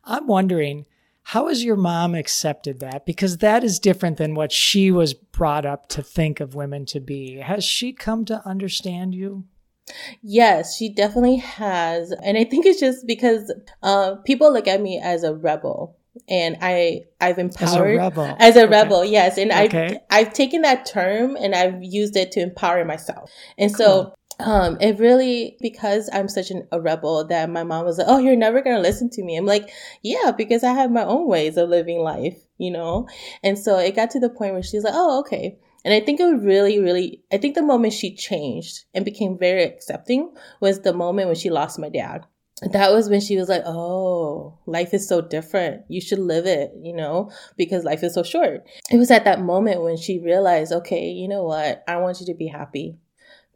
I'm 0.06 0.28
wondering, 0.28 0.86
how 1.30 1.48
has 1.48 1.64
your 1.64 1.76
mom 1.76 2.16
accepted 2.16 2.80
that? 2.80 3.06
Because 3.06 3.38
that 3.38 3.64
is 3.64 3.78
different 3.78 4.18
than 4.18 4.34
what 4.34 4.52
she 4.52 4.90
was 4.90 5.14
brought 5.14 5.64
up 5.64 5.88
to 5.90 6.02
think 6.02 6.40
of 6.40 6.56
women 6.56 6.88
to 6.88 7.00
be. 7.00 7.36
Has 7.36 7.64
she 7.64 7.94
come 7.94 8.26
to 8.26 8.42
understand 8.48 9.14
you? 9.14 9.44
Yes, 10.24 10.76
she 10.76 10.90
definitely 10.92 11.36
has. 11.36 12.12
And 12.24 12.36
I 12.36 12.46
think 12.46 12.66
it's 12.66 12.80
just 12.80 13.06
because 13.06 13.54
uh, 13.84 14.16
people 14.26 14.52
look 14.52 14.68
at 14.68 14.82
me 14.82 15.00
as 15.00 15.24
a 15.24 15.36
rebel. 15.36 15.96
And 16.28 16.58
I, 16.62 17.04
I've 17.22 17.38
empowered 17.38 17.70
as 17.70 17.76
a 17.76 17.84
rebel. 17.84 18.36
As 18.40 18.56
a 18.56 18.64
okay. 18.64 18.72
rebel, 18.72 19.06
yes. 19.06 19.38
And 19.38 19.52
okay. 19.52 20.00
I've, 20.10 20.28
I've 20.28 20.34
taken 20.34 20.64
that 20.64 20.88
term 20.88 21.36
and 21.36 21.54
I've 21.54 21.84
used 21.84 22.16
it 22.16 22.32
to 22.32 22.40
empower 22.40 22.84
myself. 22.86 23.30
And 23.56 23.70
cool. 23.76 23.86
so 23.86 24.14
um, 24.40 24.78
it 24.80 25.00
really 25.00 25.58
because 25.60 26.10
I'm 26.14 26.30
such 26.30 26.50
an, 26.50 26.68
a 26.72 26.80
rebel 26.80 27.26
that 27.26 27.50
my 27.50 27.64
mom 27.64 27.86
was 27.86 27.98
like, 27.98 28.08
"Oh, 28.10 28.20
you're 28.20 28.36
never 28.36 28.62
gonna 28.62 28.80
listen 28.80 29.10
to 29.12 29.24
me." 29.24 29.36
I'm 29.36 29.46
like, 29.46 29.70
"Yeah, 30.02 30.32
because 30.32 30.64
I 30.64 30.74
have 30.74 30.92
my 30.92 31.04
own 31.04 31.28
ways 31.28 31.58
of 31.58 31.70
living 31.70 32.00
life, 32.00 32.38
you 32.58 32.72
know." 32.72 33.08
And 33.44 33.60
so 33.60 33.78
it 33.78 33.96
got 33.96 34.12
to 34.12 34.20
the 34.20 34.30
point 34.30 34.54
where 34.54 34.64
she's 34.64 34.84
like, 34.84 34.94
"Oh, 34.96 35.20
okay." 35.20 35.58
And 35.86 35.94
I 35.94 36.00
think 36.02 36.20
it 36.20 36.26
really, 36.26 36.80
really, 36.80 37.24
I 37.32 37.38
think 37.38 37.56
the 37.56 37.62
moment 37.62 37.94
she 37.94 38.16
changed 38.16 38.86
and 38.94 39.06
became 39.06 39.38
very 39.38 39.64
accepting 39.64 40.32
was 40.60 40.82
the 40.82 40.94
moment 40.94 41.28
when 41.28 41.36
she 41.36 41.50
lost 41.50 41.80
my 41.80 41.90
dad. 41.90 42.26
That 42.62 42.92
was 42.92 43.10
when 43.10 43.22
she 43.22 43.38
was 43.38 43.48
like, 43.48 43.64
Oh, 43.66 44.58
life 44.66 44.94
is 44.94 45.08
so 45.08 45.22
different. 45.22 45.84
You 45.88 46.02
should 46.02 46.20
live 46.20 46.46
it, 46.46 46.74
you 46.82 46.94
know, 46.94 47.32
because 47.56 47.86
life 47.86 48.04
is 48.04 48.14
so 48.14 48.24
short. 48.24 48.68
It 48.92 48.98
was 48.98 49.10
at 49.12 49.24
that 49.24 49.40
moment 49.40 49.82
when 49.82 49.96
she 49.96 50.20
realized, 50.20 50.74
okay, 50.74 51.10
you 51.10 51.30
know 51.30 51.44
what? 51.44 51.82
I 51.88 51.96
want 51.98 52.20
you 52.20 52.26
to 52.26 52.34
be 52.34 52.48
happy 52.48 52.98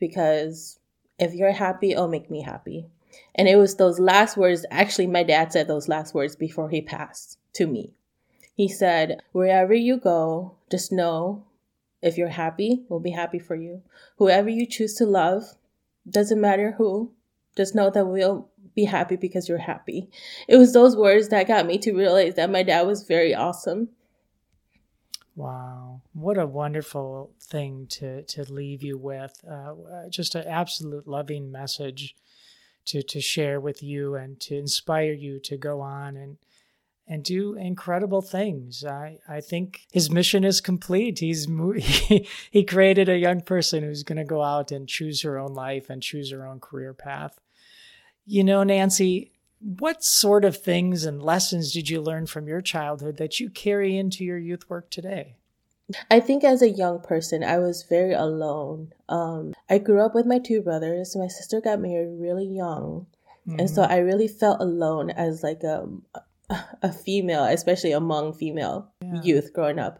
because 0.03 0.79
if 1.17 1.33
you're 1.33 1.53
happy, 1.53 1.91
it'll 1.91 2.09
make 2.09 2.29
me 2.29 2.41
happy. 2.41 2.87
And 3.35 3.47
it 3.47 3.55
was 3.55 3.77
those 3.77 4.01
last 4.01 4.35
words. 4.35 4.65
Actually, 4.69 5.07
my 5.07 5.23
dad 5.23 5.53
said 5.53 5.69
those 5.69 5.87
last 5.87 6.13
words 6.13 6.35
before 6.35 6.69
he 6.69 6.81
passed 6.81 7.37
to 7.53 7.65
me. 7.65 7.93
He 8.53 8.67
said, 8.67 9.21
Wherever 9.31 9.73
you 9.73 9.95
go, 9.95 10.57
just 10.69 10.91
know 10.91 11.45
if 12.01 12.17
you're 12.17 12.27
happy, 12.27 12.83
we'll 12.89 12.99
be 12.99 13.11
happy 13.11 13.39
for 13.39 13.55
you. 13.55 13.81
Whoever 14.17 14.49
you 14.49 14.65
choose 14.65 14.95
to 14.95 15.05
love, 15.05 15.43
doesn't 16.09 16.41
matter 16.41 16.73
who, 16.77 17.13
just 17.55 17.73
know 17.73 17.89
that 17.89 18.05
we'll 18.05 18.49
be 18.75 18.83
happy 18.83 19.15
because 19.15 19.47
you're 19.47 19.57
happy. 19.57 20.09
It 20.49 20.57
was 20.57 20.73
those 20.73 20.97
words 20.97 21.29
that 21.29 21.47
got 21.47 21.65
me 21.65 21.77
to 21.77 21.93
realize 21.93 22.35
that 22.35 22.51
my 22.51 22.63
dad 22.63 22.85
was 22.87 23.03
very 23.03 23.33
awesome. 23.33 23.87
Wow, 25.35 26.01
what 26.13 26.37
a 26.37 26.45
wonderful 26.45 27.31
thing 27.41 27.87
to 27.91 28.21
to 28.23 28.51
leave 28.51 28.83
you 28.83 28.97
with! 28.97 29.43
Uh, 29.49 29.73
just 30.09 30.35
an 30.35 30.45
absolute 30.47 31.07
loving 31.07 31.51
message 31.51 32.15
to 32.85 33.01
to 33.01 33.19
share 33.19 33.59
with 33.59 33.81
you 33.81 34.15
and 34.15 34.39
to 34.41 34.55
inspire 34.55 35.13
you 35.13 35.39
to 35.39 35.57
go 35.57 35.81
on 35.81 36.17
and 36.17 36.37
and 37.07 37.23
do 37.23 37.55
incredible 37.55 38.21
things. 38.21 38.85
I, 38.85 39.19
I 39.27 39.41
think 39.41 39.81
his 39.91 40.09
mission 40.09 40.43
is 40.43 40.61
complete. 40.61 41.19
He's 41.19 41.47
he, 41.77 42.27
he 42.51 42.63
created 42.63 43.09
a 43.09 43.17
young 43.17 43.41
person 43.41 43.83
who's 43.83 44.03
going 44.03 44.17
to 44.17 44.23
go 44.23 44.41
out 44.41 44.71
and 44.71 44.87
choose 44.87 45.21
her 45.23 45.37
own 45.37 45.53
life 45.53 45.89
and 45.89 46.01
choose 46.01 46.31
her 46.31 46.47
own 46.47 46.59
career 46.59 46.93
path. 46.93 47.39
You 48.25 48.43
know, 48.43 48.63
Nancy, 48.63 49.31
what 49.63 50.03
sort 50.03 50.43
of 50.43 50.57
things 50.57 51.05
and 51.05 51.23
lessons 51.23 51.71
did 51.71 51.89
you 51.89 52.01
learn 52.01 52.25
from 52.25 52.47
your 52.47 52.61
childhood 52.61 53.17
that 53.17 53.39
you 53.39 53.49
carry 53.49 53.97
into 53.97 54.23
your 54.25 54.37
youth 54.37 54.69
work 54.69 54.89
today? 54.89 55.37
I 56.11 56.19
think 56.19 56.43
as 56.43 56.61
a 56.61 56.69
young 56.69 56.99
person, 56.99 57.43
I 57.43 57.59
was 57.59 57.83
very 57.83 58.13
alone. 58.13 58.93
Um, 59.07 59.53
I 59.69 59.77
grew 59.77 60.01
up 60.01 60.15
with 60.15 60.25
my 60.25 60.39
two 60.39 60.61
brothers. 60.61 61.15
My 61.15 61.27
sister 61.27 61.61
got 61.61 61.79
married 61.79 62.19
really 62.19 62.45
young. 62.45 63.07
Mm-hmm. 63.47 63.59
And 63.59 63.69
so 63.69 63.83
mm-hmm. 63.83 63.91
I 63.91 63.97
really 63.97 64.27
felt 64.27 64.61
alone 64.61 65.11
as 65.11 65.43
like 65.43 65.63
a, 65.63 65.87
a 66.81 66.91
female, 66.91 67.45
especially 67.45 67.91
among 67.91 68.33
female 68.33 68.91
yeah. 69.01 69.21
youth 69.21 69.53
growing 69.53 69.79
up. 69.79 69.99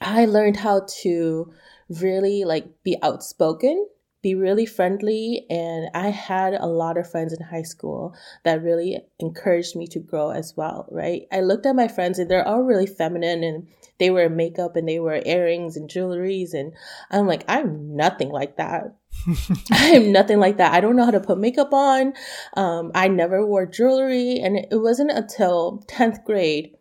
I 0.00 0.26
learned 0.26 0.56
how 0.56 0.86
to 1.02 1.52
really 1.88 2.44
like 2.44 2.82
be 2.82 2.96
outspoken 3.02 3.86
be 4.22 4.34
really 4.34 4.66
friendly. 4.66 5.46
And 5.48 5.88
I 5.94 6.08
had 6.08 6.54
a 6.54 6.66
lot 6.66 6.98
of 6.98 7.10
friends 7.10 7.32
in 7.32 7.44
high 7.44 7.62
school 7.62 8.14
that 8.44 8.62
really 8.62 8.98
encouraged 9.20 9.76
me 9.76 9.86
to 9.88 10.00
grow 10.00 10.30
as 10.30 10.54
well, 10.56 10.88
right? 10.90 11.22
I 11.32 11.40
looked 11.40 11.66
at 11.66 11.76
my 11.76 11.88
friends 11.88 12.18
and 12.18 12.30
they're 12.30 12.46
all 12.46 12.62
really 12.62 12.86
feminine 12.86 13.44
and 13.44 13.68
they 13.98 14.10
wear 14.10 14.28
makeup 14.28 14.76
and 14.76 14.88
they 14.88 14.98
wear 14.98 15.22
earrings 15.24 15.76
and 15.76 15.88
jewelries. 15.88 16.52
And 16.52 16.72
I'm 17.10 17.26
like, 17.26 17.44
I'm 17.48 17.96
nothing 17.96 18.30
like 18.30 18.56
that. 18.56 18.96
I 19.72 19.90
am 19.90 20.12
nothing 20.12 20.38
like 20.38 20.56
that. 20.58 20.72
I 20.72 20.80
don't 20.80 20.96
know 20.96 21.04
how 21.04 21.10
to 21.12 21.20
put 21.20 21.38
makeup 21.38 21.72
on. 21.72 22.12
Um, 22.56 22.90
I 22.94 23.08
never 23.08 23.46
wore 23.46 23.66
jewelry. 23.66 24.38
And 24.40 24.56
it 24.56 24.76
wasn't 24.76 25.12
until 25.12 25.84
10th 25.88 26.24
grade 26.24 26.74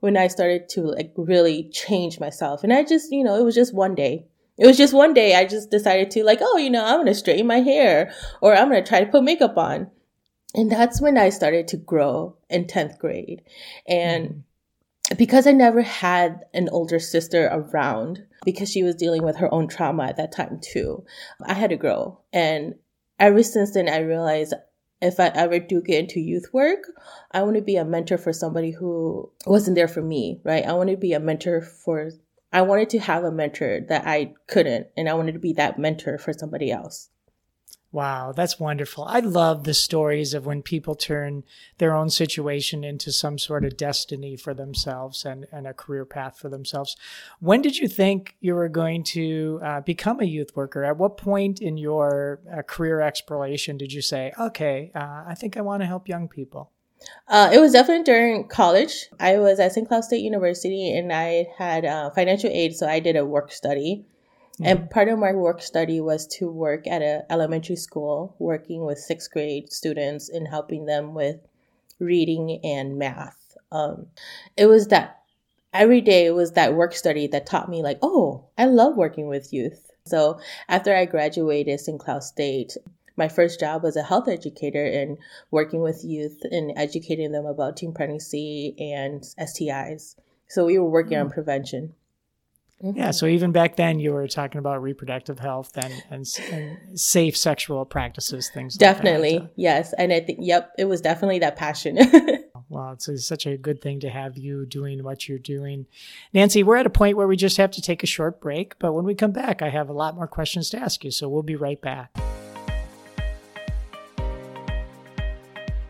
when 0.00 0.16
I 0.16 0.28
started 0.28 0.68
to 0.70 0.82
like 0.82 1.12
really 1.16 1.68
change 1.70 2.18
myself. 2.18 2.64
And 2.64 2.72
I 2.72 2.82
just, 2.84 3.12
you 3.12 3.22
know, 3.22 3.36
it 3.36 3.44
was 3.44 3.54
just 3.54 3.74
one 3.74 3.94
day 3.94 4.26
it 4.60 4.66
was 4.66 4.76
just 4.76 4.92
one 4.92 5.14
day 5.14 5.34
I 5.34 5.46
just 5.46 5.70
decided 5.70 6.10
to 6.12 6.22
like, 6.22 6.40
oh, 6.42 6.58
you 6.58 6.68
know, 6.68 6.84
I'm 6.84 6.96
going 6.96 7.06
to 7.06 7.14
straighten 7.14 7.46
my 7.46 7.60
hair 7.60 8.12
or 8.42 8.54
I'm 8.54 8.68
going 8.68 8.82
to 8.82 8.88
try 8.88 9.02
to 9.02 9.10
put 9.10 9.24
makeup 9.24 9.56
on. 9.56 9.90
And 10.54 10.70
that's 10.70 11.00
when 11.00 11.16
I 11.16 11.30
started 11.30 11.66
to 11.68 11.78
grow 11.78 12.36
in 12.50 12.66
10th 12.66 12.98
grade. 12.98 13.42
And 13.88 14.44
mm. 15.10 15.16
because 15.16 15.46
I 15.46 15.52
never 15.52 15.80
had 15.80 16.44
an 16.52 16.68
older 16.70 16.98
sister 16.98 17.48
around 17.50 18.26
because 18.44 18.70
she 18.70 18.82
was 18.82 18.94
dealing 18.94 19.22
with 19.22 19.36
her 19.36 19.52
own 19.52 19.66
trauma 19.66 20.04
at 20.04 20.18
that 20.18 20.32
time 20.32 20.60
too, 20.62 21.04
I 21.46 21.54
had 21.54 21.70
to 21.70 21.76
grow. 21.76 22.20
And 22.30 22.74
ever 23.18 23.42
since 23.42 23.72
then, 23.72 23.88
I 23.88 24.00
realized 24.00 24.52
if 25.00 25.18
I 25.18 25.28
ever 25.28 25.58
do 25.58 25.80
get 25.80 26.00
into 26.00 26.20
youth 26.20 26.52
work, 26.52 26.80
I 27.30 27.42
want 27.42 27.56
to 27.56 27.62
be 27.62 27.76
a 27.76 27.84
mentor 27.86 28.18
for 28.18 28.34
somebody 28.34 28.72
who 28.72 29.32
wasn't 29.46 29.76
there 29.76 29.88
for 29.88 30.02
me, 30.02 30.42
right? 30.44 30.66
I 30.66 30.74
want 30.74 30.90
to 30.90 30.98
be 30.98 31.14
a 31.14 31.20
mentor 31.20 31.62
for 31.62 32.10
I 32.52 32.62
wanted 32.62 32.90
to 32.90 32.98
have 32.98 33.24
a 33.24 33.30
mentor 33.30 33.80
that 33.88 34.06
I 34.06 34.34
couldn't, 34.46 34.88
and 34.96 35.08
I 35.08 35.14
wanted 35.14 35.32
to 35.32 35.38
be 35.38 35.52
that 35.54 35.78
mentor 35.78 36.18
for 36.18 36.32
somebody 36.32 36.70
else. 36.70 37.10
Wow, 37.92 38.30
that's 38.30 38.60
wonderful. 38.60 39.04
I 39.04 39.18
love 39.18 39.64
the 39.64 39.74
stories 39.74 40.32
of 40.32 40.46
when 40.46 40.62
people 40.62 40.94
turn 40.94 41.42
their 41.78 41.92
own 41.92 42.08
situation 42.08 42.84
into 42.84 43.10
some 43.10 43.36
sort 43.36 43.64
of 43.64 43.76
destiny 43.76 44.36
for 44.36 44.54
themselves 44.54 45.24
and, 45.24 45.46
and 45.50 45.66
a 45.66 45.74
career 45.74 46.04
path 46.04 46.38
for 46.38 46.48
themselves. 46.48 46.96
When 47.40 47.62
did 47.62 47.78
you 47.78 47.88
think 47.88 48.36
you 48.40 48.54
were 48.54 48.68
going 48.68 49.02
to 49.04 49.60
uh, 49.64 49.80
become 49.80 50.20
a 50.20 50.24
youth 50.24 50.54
worker? 50.54 50.84
At 50.84 50.98
what 50.98 51.16
point 51.16 51.60
in 51.60 51.76
your 51.76 52.40
uh, 52.52 52.62
career 52.62 53.00
exploration 53.00 53.76
did 53.76 53.92
you 53.92 54.02
say, 54.02 54.32
okay, 54.38 54.92
uh, 54.94 55.24
I 55.26 55.34
think 55.34 55.56
I 55.56 55.60
want 55.60 55.82
to 55.82 55.86
help 55.86 56.08
young 56.08 56.28
people? 56.28 56.70
Uh, 57.28 57.50
it 57.52 57.60
was 57.60 57.72
definitely 57.72 58.04
during 58.04 58.48
college. 58.48 59.08
I 59.18 59.38
was 59.38 59.60
at 59.60 59.72
St. 59.72 59.86
Cloud 59.86 60.04
State 60.04 60.22
University 60.22 60.96
and 60.96 61.12
I 61.12 61.46
had 61.56 61.84
uh, 61.84 62.10
financial 62.10 62.50
aid, 62.50 62.74
so 62.74 62.88
I 62.88 63.00
did 63.00 63.16
a 63.16 63.24
work 63.24 63.52
study. 63.52 64.04
Mm-hmm. 64.54 64.64
And 64.66 64.90
part 64.90 65.08
of 65.08 65.18
my 65.18 65.32
work 65.32 65.62
study 65.62 66.00
was 66.00 66.26
to 66.38 66.50
work 66.50 66.86
at 66.86 67.02
an 67.02 67.22
elementary 67.30 67.76
school, 67.76 68.34
working 68.38 68.84
with 68.84 68.98
sixth 68.98 69.30
grade 69.30 69.72
students 69.72 70.28
and 70.28 70.48
helping 70.48 70.86
them 70.86 71.14
with 71.14 71.36
reading 71.98 72.60
and 72.64 72.98
math. 72.98 73.56
Um, 73.72 74.06
it 74.56 74.66
was 74.66 74.88
that 74.88 75.20
every 75.72 76.00
day 76.00 76.26
it 76.26 76.34
was 76.34 76.52
that 76.52 76.74
work 76.74 76.94
study 76.94 77.26
that 77.28 77.46
taught 77.46 77.68
me 77.68 77.82
like, 77.82 77.98
oh, 78.02 78.44
I 78.58 78.66
love 78.66 78.96
working 78.96 79.28
with 79.28 79.52
youth. 79.52 79.90
So 80.04 80.40
after 80.68 80.94
I 80.94 81.04
graduated 81.04 81.78
St. 81.78 82.00
Cloud 82.00 82.24
State, 82.24 82.76
my 83.16 83.28
first 83.28 83.60
job 83.60 83.82
was 83.82 83.96
a 83.96 84.02
health 84.02 84.28
educator 84.28 84.84
and 84.84 85.18
working 85.50 85.80
with 85.80 86.04
youth 86.04 86.42
and 86.50 86.72
educating 86.76 87.32
them 87.32 87.46
about 87.46 87.76
teen 87.76 87.92
pregnancy 87.92 88.74
and 88.78 89.22
STIs. 89.38 90.16
So 90.48 90.66
we 90.66 90.78
were 90.78 90.90
working 90.90 91.16
mm. 91.16 91.22
on 91.22 91.30
prevention. 91.30 91.94
Mm-hmm. 92.82 92.98
Yeah, 92.98 93.10
so 93.10 93.26
even 93.26 93.52
back 93.52 93.76
then, 93.76 94.00
you 94.00 94.12
were 94.12 94.26
talking 94.26 94.58
about 94.58 94.82
reproductive 94.82 95.38
health 95.38 95.76
and, 95.76 95.92
and, 96.10 96.26
and 96.50 96.98
safe 96.98 97.36
sexual 97.36 97.84
practices, 97.84 98.48
things. 98.48 98.76
Definitely, 98.76 99.40
like 99.40 99.50
yes, 99.56 99.92
and 99.98 100.12
I 100.12 100.20
think 100.20 100.38
yep, 100.40 100.72
it 100.78 100.86
was 100.86 101.02
definitely 101.02 101.40
that 101.40 101.56
passion. 101.56 101.98
well, 102.70 102.92
it's, 102.92 103.06
it's 103.06 103.26
such 103.26 103.44
a 103.44 103.58
good 103.58 103.82
thing 103.82 104.00
to 104.00 104.08
have 104.08 104.38
you 104.38 104.64
doing 104.64 105.04
what 105.04 105.28
you're 105.28 105.38
doing, 105.38 105.86
Nancy. 106.32 106.62
We're 106.62 106.76
at 106.76 106.86
a 106.86 106.90
point 106.90 107.18
where 107.18 107.28
we 107.28 107.36
just 107.36 107.58
have 107.58 107.70
to 107.72 107.82
take 107.82 108.02
a 108.02 108.06
short 108.06 108.40
break, 108.40 108.78
but 108.78 108.94
when 108.94 109.04
we 109.04 109.14
come 109.14 109.32
back, 109.32 109.60
I 109.60 109.68
have 109.68 109.90
a 109.90 109.94
lot 109.94 110.14
more 110.14 110.26
questions 110.26 110.70
to 110.70 110.78
ask 110.78 111.04
you. 111.04 111.10
So 111.10 111.28
we'll 111.28 111.42
be 111.42 111.56
right 111.56 111.80
back. 111.82 112.16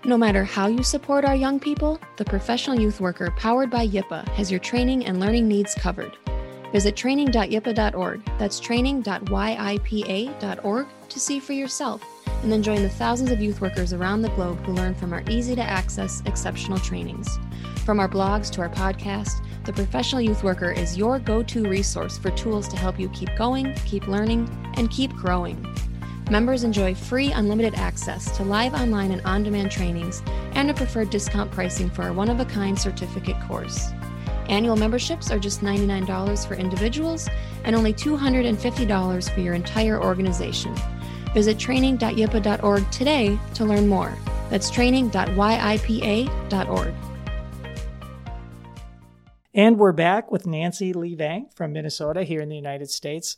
No 0.04 0.16
matter 0.16 0.44
how 0.44 0.66
you 0.66 0.82
support 0.82 1.26
our 1.26 1.36
young 1.36 1.60
people, 1.60 2.00
the 2.16 2.24
Professional 2.24 2.80
Youth 2.80 3.02
Worker 3.02 3.30
powered 3.36 3.70
by 3.70 3.86
YIPA 3.86 4.26
has 4.30 4.50
your 4.50 4.60
training 4.60 5.04
and 5.04 5.20
learning 5.20 5.46
needs 5.46 5.74
covered. 5.74 6.16
Visit 6.72 6.96
training.yipa.org. 6.96 8.22
That's 8.38 8.58
training.yipa.org 8.60 10.86
to 11.08 11.20
see 11.20 11.40
for 11.40 11.52
yourself 11.52 12.02
and 12.42 12.50
then 12.50 12.62
join 12.62 12.82
the 12.82 12.88
thousands 12.88 13.30
of 13.30 13.42
youth 13.42 13.60
workers 13.60 13.92
around 13.92 14.22
the 14.22 14.30
globe 14.30 14.64
who 14.64 14.72
learn 14.72 14.94
from 14.94 15.12
our 15.12 15.22
easy 15.28 15.54
to 15.54 15.62
access, 15.62 16.22
exceptional 16.24 16.78
trainings. 16.78 17.38
From 17.84 18.00
our 18.00 18.08
blogs 18.08 18.50
to 18.52 18.62
our 18.62 18.70
podcast, 18.70 19.44
the 19.64 19.72
Professional 19.72 20.22
Youth 20.22 20.42
Worker 20.42 20.72
is 20.72 20.96
your 20.96 21.18
go 21.18 21.42
to 21.42 21.68
resource 21.68 22.16
for 22.16 22.30
tools 22.30 22.66
to 22.68 22.78
help 22.78 22.98
you 22.98 23.10
keep 23.10 23.28
going, 23.36 23.74
keep 23.84 24.08
learning, 24.08 24.48
and 24.76 24.90
keep 24.90 25.12
growing. 25.12 25.62
Members 26.30 26.62
enjoy 26.62 26.94
free 26.94 27.32
unlimited 27.32 27.74
access 27.74 28.36
to 28.36 28.44
live 28.44 28.72
online 28.72 29.10
and 29.10 29.20
on 29.22 29.42
demand 29.42 29.72
trainings 29.72 30.22
and 30.52 30.70
a 30.70 30.74
preferred 30.74 31.10
discount 31.10 31.50
pricing 31.50 31.90
for 31.90 32.04
our 32.04 32.12
one 32.12 32.30
of 32.30 32.38
a 32.38 32.44
kind 32.44 32.78
certificate 32.78 33.34
course. 33.48 33.90
Annual 34.48 34.76
memberships 34.76 35.32
are 35.32 35.40
just 35.40 35.60
$99 35.60 36.46
for 36.46 36.54
individuals 36.54 37.28
and 37.64 37.74
only 37.74 37.92
$250 37.92 39.34
for 39.34 39.40
your 39.40 39.54
entire 39.54 40.00
organization. 40.00 40.72
Visit 41.34 41.58
training.yipa.org 41.58 42.90
today 42.92 43.36
to 43.54 43.64
learn 43.64 43.88
more. 43.88 44.16
That's 44.50 44.70
training.yipa.org. 44.70 46.94
And 49.52 49.80
we're 49.80 49.92
back 49.92 50.30
with 50.30 50.46
Nancy 50.46 50.92
Hlee 50.92 51.16
Vang 51.16 51.48
from 51.52 51.72
Minnesota 51.72 52.22
here 52.22 52.40
in 52.40 52.48
the 52.48 52.54
United 52.54 52.88
States. 52.88 53.36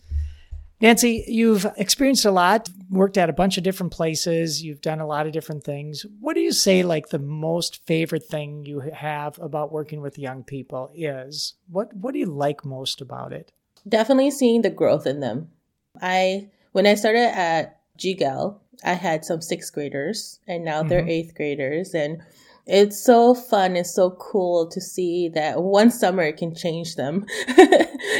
Nancy, 0.82 1.24
you've 1.28 1.64
experienced 1.76 2.24
a 2.24 2.32
lot, 2.32 2.68
worked 2.90 3.16
at 3.16 3.30
a 3.30 3.32
bunch 3.32 3.56
of 3.56 3.62
different 3.62 3.92
places, 3.92 4.64
you've 4.64 4.80
done 4.80 4.98
a 4.98 5.06
lot 5.06 5.26
of 5.28 5.32
different 5.32 5.62
things. 5.62 6.04
What 6.18 6.34
do 6.34 6.40
you 6.40 6.50
say 6.50 6.82
like 6.82 7.08
the 7.08 7.20
most 7.20 7.86
favorite 7.86 8.24
thing 8.24 8.66
you 8.66 8.80
have 8.80 9.38
about 9.38 9.70
working 9.70 10.00
with 10.00 10.18
young 10.18 10.42
people 10.42 10.90
is? 10.92 11.54
What 11.70 11.94
what 11.94 12.12
do 12.12 12.18
you 12.18 12.26
like 12.26 12.64
most 12.64 13.00
about 13.00 13.32
it? 13.32 13.52
Definitely 13.88 14.32
seeing 14.32 14.62
the 14.62 14.70
growth 14.70 15.06
in 15.06 15.20
them. 15.20 15.52
I 16.00 16.50
when 16.72 16.88
I 16.88 16.96
started 16.96 17.30
at 17.32 17.78
GGEL, 17.96 18.58
I 18.84 18.94
had 18.94 19.24
some 19.24 19.40
sixth 19.40 19.72
graders 19.72 20.40
and 20.48 20.64
now 20.64 20.80
mm-hmm. 20.80 20.88
they're 20.88 21.08
eighth 21.08 21.36
graders 21.36 21.94
and 21.94 22.20
it's 22.66 23.00
so 23.00 23.34
fun 23.34 23.76
and 23.76 23.86
so 23.86 24.10
cool 24.10 24.66
to 24.66 24.80
see 24.80 25.28
that 25.28 25.62
one 25.62 25.92
summer 25.92 26.32
can 26.32 26.56
change 26.56 26.96
them. 26.96 27.24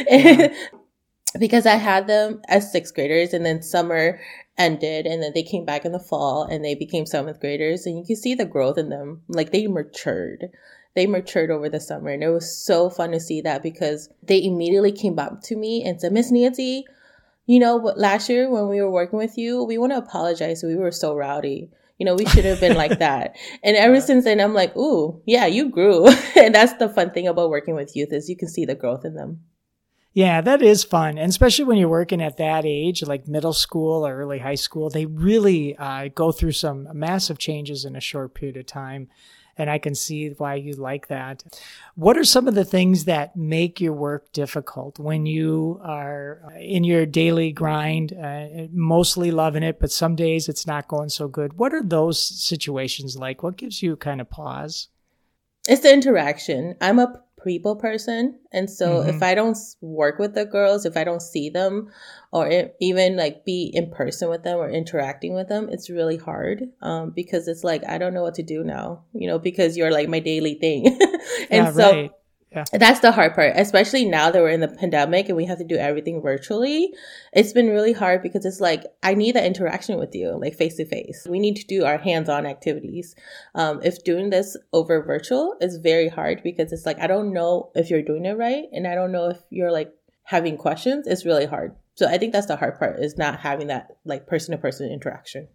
yeah. 0.07 0.53
Because 1.39 1.65
I 1.65 1.75
had 1.75 2.07
them 2.07 2.41
as 2.47 2.71
sixth 2.71 2.93
graders 2.93 3.33
and 3.33 3.45
then 3.45 3.61
summer 3.61 4.19
ended 4.57 5.05
and 5.05 5.21
then 5.21 5.31
they 5.33 5.43
came 5.43 5.65
back 5.65 5.85
in 5.85 5.91
the 5.91 5.99
fall 5.99 6.43
and 6.43 6.63
they 6.63 6.75
became 6.75 7.05
seventh 7.05 7.39
graders 7.39 7.85
and 7.85 7.97
you 7.97 8.05
can 8.05 8.15
see 8.15 8.35
the 8.35 8.45
growth 8.45 8.77
in 8.77 8.89
them. 8.89 9.21
Like 9.27 9.51
they 9.51 9.67
matured. 9.67 10.49
They 10.95 11.07
matured 11.07 11.49
over 11.49 11.69
the 11.69 11.79
summer 11.79 12.09
and 12.09 12.23
it 12.23 12.29
was 12.29 12.55
so 12.55 12.89
fun 12.89 13.11
to 13.11 13.19
see 13.19 13.41
that 13.41 13.63
because 13.63 14.09
they 14.21 14.43
immediately 14.43 14.91
came 14.91 15.15
back 15.15 15.41
to 15.43 15.55
me 15.55 15.83
and 15.83 15.99
said, 15.99 16.13
Miss 16.13 16.31
Nancy, 16.31 16.85
you 17.45 17.59
know, 17.59 17.77
last 17.77 18.29
year 18.29 18.49
when 18.49 18.69
we 18.69 18.79
were 18.81 18.91
working 18.91 19.17
with 19.17 19.37
you, 19.37 19.63
we 19.63 19.77
want 19.77 19.91
to 19.91 19.97
apologize. 19.97 20.63
We 20.63 20.75
were 20.75 20.91
so 20.91 21.15
rowdy. 21.15 21.69
You 21.97 22.05
know, 22.05 22.15
we 22.15 22.25
should 22.25 22.45
have 22.45 22.59
been 22.59 22.75
like 22.75 22.99
that. 22.99 23.35
And 23.63 23.77
ever 23.77 24.01
since 24.01 24.23
then, 24.23 24.39
I'm 24.39 24.53
like, 24.53 24.75
ooh, 24.75 25.21
yeah, 25.25 25.45
you 25.45 25.69
grew. 25.69 26.07
and 26.35 26.53
that's 26.53 26.73
the 26.73 26.89
fun 26.89 27.11
thing 27.11 27.27
about 27.27 27.49
working 27.49 27.75
with 27.75 27.95
youth 27.95 28.11
is 28.11 28.29
you 28.29 28.37
can 28.37 28.49
see 28.49 28.65
the 28.65 28.75
growth 28.75 29.05
in 29.05 29.15
them. 29.15 29.41
Yeah, 30.13 30.41
that 30.41 30.61
is 30.61 30.83
fun. 30.83 31.17
And 31.17 31.29
especially 31.29 31.65
when 31.65 31.77
you're 31.77 31.89
working 31.89 32.21
at 32.21 32.37
that 32.37 32.65
age, 32.65 33.01
like 33.03 33.27
middle 33.27 33.53
school 33.53 34.05
or 34.05 34.15
early 34.15 34.39
high 34.39 34.55
school, 34.55 34.89
they 34.89 35.07
really 35.07 35.75
uh, 35.77 36.09
go 36.13 36.31
through 36.31 36.51
some 36.51 36.87
massive 36.93 37.39
changes 37.39 37.83
in 37.83 37.95
a 37.95 38.01
short 38.01 38.35
period 38.35 38.57
of 38.57 38.67
time. 38.67 39.09
And 39.57 39.69
I 39.69 39.77
can 39.77 39.93
see 39.93 40.29
why 40.29 40.55
you 40.55 40.73
like 40.73 41.07
that. 41.07 41.43
What 41.95 42.17
are 42.17 42.23
some 42.23 42.47
of 42.47 42.55
the 42.55 42.65
things 42.65 43.05
that 43.05 43.35
make 43.35 43.79
your 43.79 43.93
work 43.93 44.31
difficult 44.33 44.97
when 44.97 45.25
you 45.27 45.79
are 45.83 46.41
in 46.59 46.83
your 46.83 47.05
daily 47.05 47.51
grind, 47.51 48.13
uh, 48.13 48.67
mostly 48.71 49.29
loving 49.29 49.61
it, 49.61 49.79
but 49.79 49.91
some 49.91 50.15
days 50.15 50.49
it's 50.49 50.65
not 50.65 50.87
going 50.87 51.09
so 51.09 51.27
good? 51.27 51.53
What 51.53 51.73
are 51.73 51.83
those 51.83 52.19
situations 52.19 53.15
like? 53.15 53.43
What 53.43 53.57
gives 53.57 53.83
you 53.83 53.95
kind 53.95 54.21
of 54.21 54.29
pause? 54.29 54.89
It's 55.67 55.81
the 55.81 55.93
interaction. 55.93 56.75
I'm 56.81 56.99
a 56.99 57.21
people 57.43 57.75
person. 57.75 58.39
And 58.51 58.69
so 58.69 58.99
mm-hmm. 58.99 59.09
if 59.09 59.23
I 59.23 59.35
don't 59.35 59.57
work 59.81 60.19
with 60.19 60.33
the 60.33 60.45
girls, 60.45 60.85
if 60.85 60.95
I 60.95 61.03
don't 61.03 61.21
see 61.21 61.49
them 61.49 61.91
or 62.31 62.71
even 62.79 63.17
like 63.17 63.45
be 63.45 63.71
in 63.73 63.91
person 63.91 64.29
with 64.29 64.43
them 64.43 64.57
or 64.57 64.69
interacting 64.69 65.33
with 65.33 65.49
them, 65.49 65.69
it's 65.69 65.89
really 65.89 66.17
hard 66.17 66.63
um, 66.81 67.11
because 67.11 67.47
it's 67.47 67.63
like, 67.63 67.83
I 67.87 67.97
don't 67.97 68.13
know 68.13 68.23
what 68.23 68.35
to 68.35 68.43
do 68.43 68.63
now, 68.63 69.03
you 69.13 69.27
know, 69.27 69.39
because 69.39 69.77
you're 69.77 69.91
like 69.91 70.09
my 70.09 70.19
daily 70.19 70.55
thing. 70.55 70.87
and 71.49 71.65
yeah, 71.65 71.71
so 71.71 71.91
right. 71.91 72.11
Yeah. 72.53 72.65
That's 72.71 72.99
the 72.99 73.11
hard 73.11 73.33
part, 73.33 73.53
especially 73.55 74.05
now 74.05 74.29
that 74.29 74.39
we're 74.39 74.49
in 74.49 74.59
the 74.59 74.67
pandemic 74.67 75.27
and 75.27 75.35
we 75.35 75.45
have 75.45 75.57
to 75.57 75.63
do 75.63 75.75
everything 75.75 76.21
virtually. 76.21 76.93
It's 77.31 77.51
been 77.51 77.67
really 77.67 77.93
hard 77.93 78.21
because 78.21 78.45
it's 78.45 78.61
like, 78.61 78.83
I 79.01 79.15
need 79.15 79.35
that 79.35 79.45
interaction 79.45 79.97
with 79.97 80.13
you, 80.13 80.37
like 80.39 80.53
face 80.53 80.75
to 80.75 80.85
face. 80.85 81.25
We 81.27 81.39
need 81.39 81.55
to 81.55 81.65
do 81.65 81.83
our 81.83 81.97
hands 81.97 82.29
on 82.29 82.45
activities. 82.45 83.15
Um, 83.55 83.81
if 83.83 84.03
doing 84.03 84.29
this 84.29 84.55
over 84.71 85.01
virtual 85.01 85.55
is 85.61 85.77
very 85.77 86.09
hard 86.09 86.43
because 86.43 86.71
it's 86.71 86.85
like, 86.85 86.99
I 86.99 87.07
don't 87.07 87.33
know 87.33 87.71
if 87.73 87.89
you're 87.89 88.03
doing 88.03 88.25
it 88.25 88.37
right. 88.37 88.65
And 88.71 88.85
I 88.85 88.93
don't 88.93 89.11
know 89.11 89.29
if 89.29 89.39
you're 89.49 89.71
like 89.71 89.91
having 90.23 90.55
questions. 90.55 91.07
It's 91.07 91.25
really 91.25 91.47
hard. 91.47 91.75
So 91.95 92.07
I 92.07 92.19
think 92.19 92.33
that's 92.33 92.47
the 92.47 92.55
hard 92.55 92.77
part 92.77 92.99
is 92.99 93.17
not 93.17 93.39
having 93.39 93.67
that 93.67 93.97
like 94.05 94.27
person 94.27 94.51
to 94.51 94.57
person 94.57 94.91
interaction. 94.91 95.47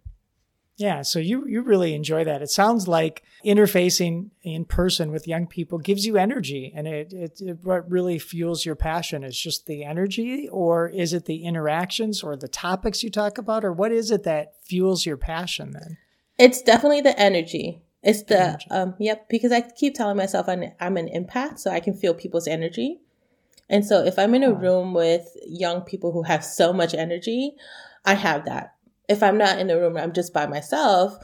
Yeah, 0.79 1.01
so 1.01 1.19
you 1.19 1.45
you 1.45 1.61
really 1.61 1.93
enjoy 1.93 2.23
that. 2.23 2.41
It 2.41 2.49
sounds 2.49 2.87
like 2.87 3.21
interfacing 3.43 4.29
in 4.43 4.63
person 4.63 5.11
with 5.11 5.27
young 5.27 5.45
people 5.45 5.77
gives 5.77 6.05
you 6.05 6.15
energy, 6.15 6.71
and 6.73 6.87
it, 6.87 7.11
it, 7.11 7.41
it 7.41 7.57
what 7.63 7.91
really 7.91 8.17
fuels 8.17 8.65
your 8.65 8.77
passion 8.77 9.25
is 9.25 9.37
just 9.37 9.65
the 9.65 9.83
energy, 9.83 10.47
or 10.49 10.87
is 10.87 11.11
it 11.11 11.25
the 11.25 11.43
interactions 11.43 12.23
or 12.23 12.37
the 12.37 12.47
topics 12.47 13.03
you 13.03 13.09
talk 13.11 13.37
about, 13.37 13.65
or 13.65 13.73
what 13.73 13.91
is 13.91 14.09
it 14.09 14.23
that 14.23 14.53
fuels 14.63 15.05
your 15.05 15.17
passion 15.17 15.71
then? 15.73 15.97
It's 16.37 16.61
definitely 16.61 17.01
the 17.01 17.19
energy. 17.19 17.81
It's 18.01 18.23
the 18.23 18.39
energy. 18.39 18.71
um 18.71 18.95
yep 18.99 19.27
because 19.27 19.51
I 19.51 19.59
keep 19.59 19.95
telling 19.95 20.15
myself 20.15 20.47
I'm 20.47 20.63
I'm 20.79 20.95
an 20.95 21.09
empath, 21.09 21.59
so 21.59 21.71
I 21.71 21.81
can 21.81 21.93
feel 21.93 22.13
people's 22.13 22.47
energy, 22.47 23.01
and 23.69 23.85
so 23.85 24.05
if 24.05 24.17
I'm 24.17 24.33
in 24.33 24.43
a 24.43 24.53
room 24.53 24.93
with 24.93 25.35
young 25.45 25.81
people 25.81 26.13
who 26.13 26.23
have 26.23 26.45
so 26.45 26.71
much 26.71 26.93
energy, 26.93 27.55
I 28.05 28.13
have 28.13 28.45
that 28.45 28.75
if 29.09 29.23
I'm 29.23 29.37
not 29.37 29.59
in 29.59 29.67
the 29.67 29.79
room, 29.79 29.97
I'm 29.97 30.13
just 30.13 30.33
by 30.33 30.45
myself, 30.45 31.17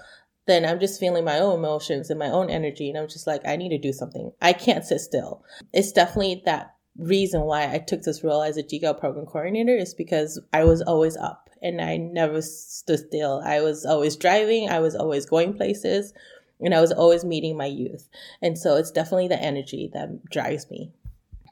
then 0.48 0.66
I'm 0.66 0.80
just 0.80 1.00
feeling 1.00 1.24
my 1.24 1.40
own 1.40 1.60
emotions 1.60 2.10
and 2.10 2.20
my 2.20 2.30
own 2.30 2.50
energy. 2.50 2.90
And 2.90 2.98
I'm 2.98 3.08
just 3.08 3.28
like, 3.28 3.42
I 3.48 3.56
need 3.56 3.70
to 3.70 3.78
do 3.78 3.94
something. 3.94 4.32
I 4.42 4.54
can't 4.54 4.84
sit 4.84 5.00
still. 5.00 5.44
It's 5.72 5.92
definitely 5.92 6.42
that 6.46 6.76
reason 6.98 7.42
why 7.42 7.72
I 7.72 7.78
took 7.80 8.02
this 8.02 8.24
role 8.24 8.42
as 8.42 8.58
a 8.58 8.64
GGEL 8.64 9.00
program 9.00 9.26
coordinator 9.26 9.76
is 9.76 9.94
because 9.94 10.42
I 10.52 10.64
was 10.64 10.82
always 10.82 11.16
up 11.18 11.50
and 11.62 11.80
I 11.80 11.98
never 11.98 12.42
stood 12.42 13.00
still. 13.00 13.42
I 13.46 13.62
was 13.62 13.86
always 13.86 14.16
driving. 14.16 14.70
I 14.70 14.80
was 14.80 14.96
always 14.96 15.26
going 15.26 15.54
places 15.54 16.14
and 16.60 16.74
I 16.74 16.82
was 16.82 16.92
always 16.92 17.24
meeting 17.24 17.56
my 17.56 17.66
youth. 17.66 18.10
And 18.42 18.58
so 18.58 18.76
it's 18.78 18.92
definitely 18.92 19.28
the 19.28 19.42
energy 19.42 19.90
that 19.94 20.26
drives 20.26 20.70
me. 20.72 20.92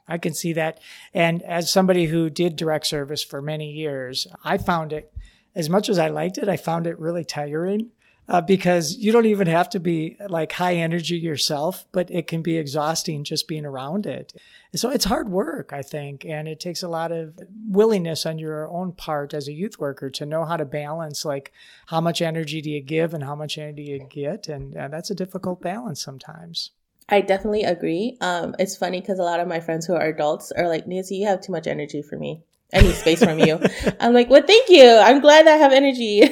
I 0.08 0.18
can 0.18 0.34
see 0.34 0.52
that. 0.54 0.80
And 1.14 1.42
as 1.42 1.70
somebody 1.70 2.06
who 2.06 2.28
did 2.28 2.56
direct 2.56 2.86
service 2.86 3.22
for 3.22 3.40
many 3.40 3.70
years, 3.70 4.26
I 4.44 4.58
found 4.58 4.92
it 4.92 5.13
as 5.54 5.68
much 5.68 5.88
as 5.88 5.98
I 5.98 6.08
liked 6.08 6.38
it, 6.38 6.48
I 6.48 6.56
found 6.56 6.86
it 6.86 6.98
really 6.98 7.24
tiring 7.24 7.90
uh, 8.28 8.40
because 8.40 8.96
you 8.96 9.12
don't 9.12 9.26
even 9.26 9.46
have 9.46 9.68
to 9.70 9.80
be 9.80 10.16
like 10.28 10.52
high 10.52 10.74
energy 10.74 11.16
yourself, 11.16 11.86
but 11.92 12.10
it 12.10 12.26
can 12.26 12.42
be 12.42 12.56
exhausting 12.56 13.24
just 13.24 13.46
being 13.46 13.66
around 13.66 14.06
it. 14.06 14.32
so 14.74 14.90
it's 14.90 15.04
hard 15.04 15.28
work, 15.28 15.72
I 15.72 15.82
think, 15.82 16.24
and 16.24 16.48
it 16.48 16.58
takes 16.58 16.82
a 16.82 16.88
lot 16.88 17.12
of 17.12 17.38
willingness 17.68 18.24
on 18.24 18.38
your 18.38 18.68
own 18.68 18.92
part 18.92 19.34
as 19.34 19.46
a 19.46 19.52
youth 19.52 19.78
worker 19.78 20.08
to 20.10 20.26
know 20.26 20.44
how 20.44 20.56
to 20.56 20.64
balance 20.64 21.24
like 21.24 21.52
how 21.86 22.00
much 22.00 22.22
energy 22.22 22.60
do 22.62 22.70
you 22.70 22.80
give 22.80 23.12
and 23.12 23.24
how 23.24 23.34
much 23.34 23.58
energy 23.58 23.82
you 23.82 24.06
get, 24.08 24.48
and 24.48 24.76
uh, 24.76 24.88
that's 24.88 25.10
a 25.10 25.14
difficult 25.14 25.60
balance 25.60 26.02
sometimes. 26.02 26.70
I 27.06 27.20
definitely 27.20 27.64
agree. 27.64 28.16
Um, 28.22 28.56
it's 28.58 28.76
funny 28.76 29.02
because 29.02 29.18
a 29.18 29.24
lot 29.24 29.38
of 29.38 29.46
my 29.46 29.60
friends 29.60 29.84
who 29.84 29.94
are 29.94 30.06
adults 30.06 30.50
are 30.52 30.68
like, 30.68 30.86
Nancy, 30.86 31.16
you 31.16 31.26
have 31.26 31.42
too 31.42 31.52
much 31.52 31.66
energy 31.66 32.00
for 32.00 32.16
me 32.16 32.42
any 32.72 32.92
space 32.92 33.22
from 33.22 33.38
you. 33.38 33.60
I'm 34.00 34.12
like, 34.12 34.30
well, 34.30 34.42
thank 34.46 34.68
you. 34.68 34.88
I'm 34.88 35.20
glad 35.20 35.46
I 35.46 35.56
have 35.56 35.72
energy. 35.72 36.22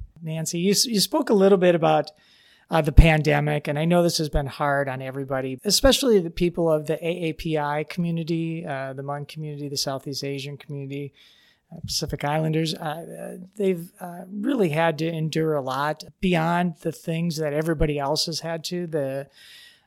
Nancy, 0.22 0.58
you, 0.58 0.74
you 0.84 1.00
spoke 1.00 1.30
a 1.30 1.34
little 1.34 1.58
bit 1.58 1.74
about 1.74 2.10
uh, 2.70 2.80
the 2.80 2.92
pandemic, 2.92 3.66
and 3.66 3.78
I 3.78 3.84
know 3.84 4.02
this 4.02 4.18
has 4.18 4.28
been 4.28 4.46
hard 4.46 4.88
on 4.88 5.02
everybody, 5.02 5.58
especially 5.64 6.20
the 6.20 6.30
people 6.30 6.70
of 6.70 6.86
the 6.86 6.96
AAPI 6.96 7.88
community, 7.88 8.64
uh, 8.64 8.92
the 8.92 9.02
Hmong 9.02 9.26
community, 9.26 9.68
the 9.68 9.76
Southeast 9.76 10.22
Asian 10.22 10.56
community, 10.56 11.12
uh, 11.72 11.80
Pacific 11.80 12.24
Islanders. 12.24 12.74
Uh, 12.74 13.38
they've 13.56 13.90
uh, 14.00 14.22
really 14.30 14.68
had 14.68 14.98
to 14.98 15.08
endure 15.08 15.54
a 15.54 15.62
lot 15.62 16.04
beyond 16.20 16.76
the 16.82 16.92
things 16.92 17.38
that 17.38 17.52
everybody 17.52 17.98
else 17.98 18.26
has 18.26 18.40
had 18.40 18.62
to. 18.64 18.86
The 18.86 19.28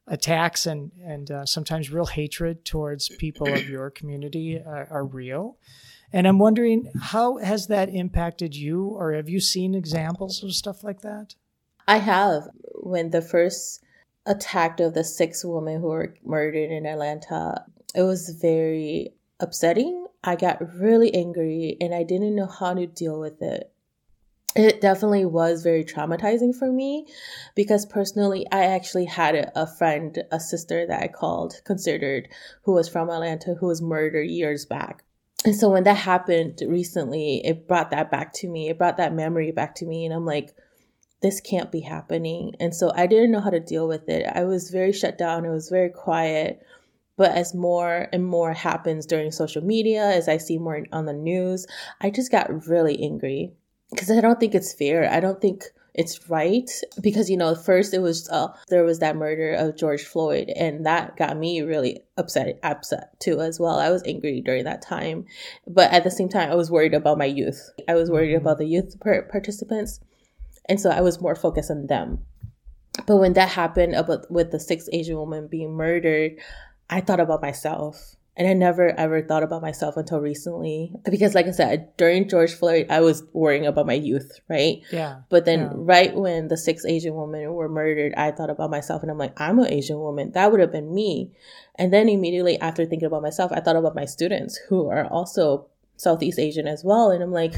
attacks 0.08 0.66
and 0.66 0.92
and 1.02 1.32
uh, 1.32 1.46
sometimes 1.46 1.92
real 1.92 2.06
hatred 2.06 2.66
towards 2.66 3.10
people 3.18 3.52
of 3.52 3.70
your 3.70 3.90
community 3.90 4.62
are 4.66 5.06
real. 5.06 5.58
And 6.12 6.28
I'm 6.28 6.38
wondering, 6.38 6.92
how 7.02 7.38
has 7.38 7.68
that 7.68 7.90
impacted 7.90 8.56
you, 8.56 8.86
or 8.86 9.14
have 9.14 9.30
you 9.30 9.40
seen 9.40 9.74
examples 9.74 10.44
of 10.44 10.54
stuff 10.54 10.84
like 10.84 11.02
that? 11.02 11.34
I 11.88 11.98
have. 11.98 12.44
When 12.76 13.10
the 13.10 13.22
first 13.22 13.84
attack 14.26 14.80
of 14.80 14.94
the 14.94 15.04
six 15.04 15.44
women 15.44 15.82
who 15.82 15.88
were 15.88 16.16
murdered 16.24 16.70
in 16.70 16.86
Atlanta, 16.86 17.66
it 17.96 18.04
was 18.04 18.30
very 18.30 19.14
upsetting. 19.40 20.06
I 20.24 20.36
got 20.36 20.76
really 20.76 21.14
angry 21.14 21.78
and 21.82 21.94
I 21.94 22.04
didn't 22.04 22.36
know 22.36 22.46
how 22.46 22.74
to 22.74 22.88
deal 22.88 23.20
with 23.20 23.42
it. 23.42 23.73
It 24.56 24.82
definitely 24.82 25.26
was 25.26 25.64
very 25.64 25.84
traumatizing 25.84 26.56
for 26.56 26.72
me 26.72 27.08
because 27.56 27.86
personally 27.86 28.46
i 28.52 28.64
actually 28.64 29.06
had 29.06 29.52
a, 29.56 29.68
friend 29.68 30.24
a 30.32 30.40
sister 30.40 30.86
that 30.86 31.02
i 31.02 31.08
called 31.08 31.62
considered 31.66 32.28
who 32.64 32.74
was 32.74 32.88
from 32.88 33.10
atlanta 33.10 33.56
who 33.56 33.68
was 33.68 33.82
murdered 33.82 34.30
years 34.30 34.66
back. 34.66 35.04
And 35.46 35.56
so 35.56 35.70
when 35.70 35.84
that 35.84 35.98
happened 35.98 36.62
recently 36.66 37.46
it 37.46 37.68
brought 37.68 37.92
that 37.92 38.10
back 38.10 38.32
to 38.36 38.48
me. 38.48 38.70
It 38.70 38.78
brought 38.78 38.98
that 38.98 39.14
memory 39.14 39.52
back 39.52 39.76
to 39.76 39.86
me 39.86 40.06
and 40.06 40.14
i'm 40.14 40.26
like 40.26 40.56
this 41.22 41.40
can't 41.40 41.72
be 41.72 41.80
happening. 41.82 42.54
And 42.60 42.76
so 42.76 42.92
i 42.96 43.08
didn't 43.08 43.32
know 43.32 43.42
how 43.42 43.50
to 43.50 43.60
deal 43.60 43.88
with 43.88 44.08
it. 44.08 44.26
I 44.34 44.44
was 44.44 44.70
very 44.70 44.94
shut 44.94 45.18
down. 45.18 45.46
It 45.46 45.52
was 45.52 45.70
very 45.70 45.90
quiet. 45.90 46.62
But 47.16 47.32
as 47.32 47.54
more 47.54 48.08
and 48.12 48.26
more 48.26 48.54
happens 48.54 49.06
during 49.06 49.32
social 49.32 49.64
media 49.64 50.04
as 50.04 50.28
i 50.28 50.38
see 50.38 50.58
more 50.58 50.84
on 50.92 51.06
the 51.06 51.14
news 51.14 51.68
i 52.02 52.10
just 52.10 52.32
got 52.32 52.68
really 52.68 53.00
angry 53.04 53.54
because 53.94 54.12
I 54.12 54.22
don't 54.22 54.40
think 54.40 54.56
it's 54.56 54.74
fair. 54.74 55.10
I 55.10 55.20
don't 55.20 55.40
think 55.42 55.66
it's 55.94 56.28
right 56.28 56.70
because 57.02 57.30
you 57.30 57.38
know 57.38 57.54
first 57.54 57.94
it 57.94 58.00
was 58.00 58.28
uh, 58.30 58.48
there 58.70 58.84
was 58.84 59.00
that 59.00 59.16
murder 59.16 59.54
of 59.54 59.78
George 59.78 60.04
Floyd 60.04 60.50
and 60.56 60.86
that 60.86 61.16
got 61.18 61.38
me 61.38 61.62
really 61.62 62.02
upset 62.18 62.60
upset 62.64 63.20
too 63.20 63.40
as 63.40 63.60
well. 63.60 63.80
I 63.80 63.92
was 63.92 64.04
angry 64.06 64.42
during 64.42 64.64
that 64.64 64.82
time, 64.82 65.26
but 65.68 65.92
at 65.92 66.04
the 66.04 66.12
same 66.12 66.30
time 66.30 66.52
I 66.52 66.56
was 66.56 66.72
worried 66.72 66.94
about 66.94 67.18
my 67.18 67.26
youth. 67.26 67.70
I 67.88 67.94
was 67.96 68.10
worried 68.10 68.34
about 68.34 68.58
the 68.58 68.66
youth 68.66 69.00
participants, 69.00 70.00
and 70.68 70.80
so 70.80 70.90
I 70.90 71.02
was 71.02 71.22
more 71.22 71.36
focused 71.36 71.72
on 71.72 71.88
them. 71.88 72.26
But 73.06 73.18
when 73.18 73.34
that 73.34 73.50
happened 73.50 73.96
about 73.96 74.30
with 74.32 74.52
the 74.52 74.60
six 74.60 74.88
Asian 74.92 75.18
woman 75.18 75.48
being 75.48 75.74
murdered, 75.74 76.40
I 76.90 77.02
thought 77.02 77.20
about 77.20 77.42
myself 77.42 78.16
and 78.36 78.48
I 78.48 78.54
never 78.54 78.98
ever 79.00 79.22
thought 79.22 79.44
about 79.44 79.62
myself 79.62 79.96
until 79.96 80.20
recently. 80.20 80.94
Because, 81.10 81.36
like 81.36 81.46
I 81.46 81.52
said, 81.52 81.96
during 81.98 82.28
George 82.28 82.54
Floyd, 82.54 82.88
I 82.90 83.02
was 83.02 83.24
worrying 83.34 83.66
about 83.66 83.86
my 83.86 83.94
youth, 83.94 84.40
right? 84.50 84.82
Yeah. 84.92 85.20
But 85.30 85.46
then, 85.46 85.60
yeah. 85.60 85.72
right 85.76 86.16
when 86.16 86.48
the 86.48 86.58
six 86.58 86.86
Asian 86.86 87.14
women 87.14 87.54
were 87.54 87.70
murdered, 87.70 88.14
I 88.16 88.32
thought 88.32 88.50
about 88.50 88.72
myself 88.72 89.04
and 89.04 89.12
I'm 89.12 89.18
like, 89.18 89.40
I'm 89.40 89.60
an 89.60 89.72
Asian 89.72 90.00
woman. 90.00 90.32
That 90.32 90.52
would 90.52 90.62
have 90.62 90.72
been 90.72 90.94
me. 90.94 91.32
And 91.76 91.94
then, 91.94 92.10
immediately 92.10 92.60
after 92.60 92.86
thinking 92.86 93.08
about 93.08 93.22
myself, 93.22 93.52
I 93.52 93.60
thought 93.60 93.76
about 93.76 93.96
my 93.96 94.06
students 94.06 94.58
who 94.70 94.88
are 94.90 95.06
also 95.06 95.68
Southeast 95.98 96.40
Asian 96.40 96.68
as 96.68 96.84
well. 96.84 97.12
And 97.12 97.24
I'm 97.24 97.32
like, 97.32 97.54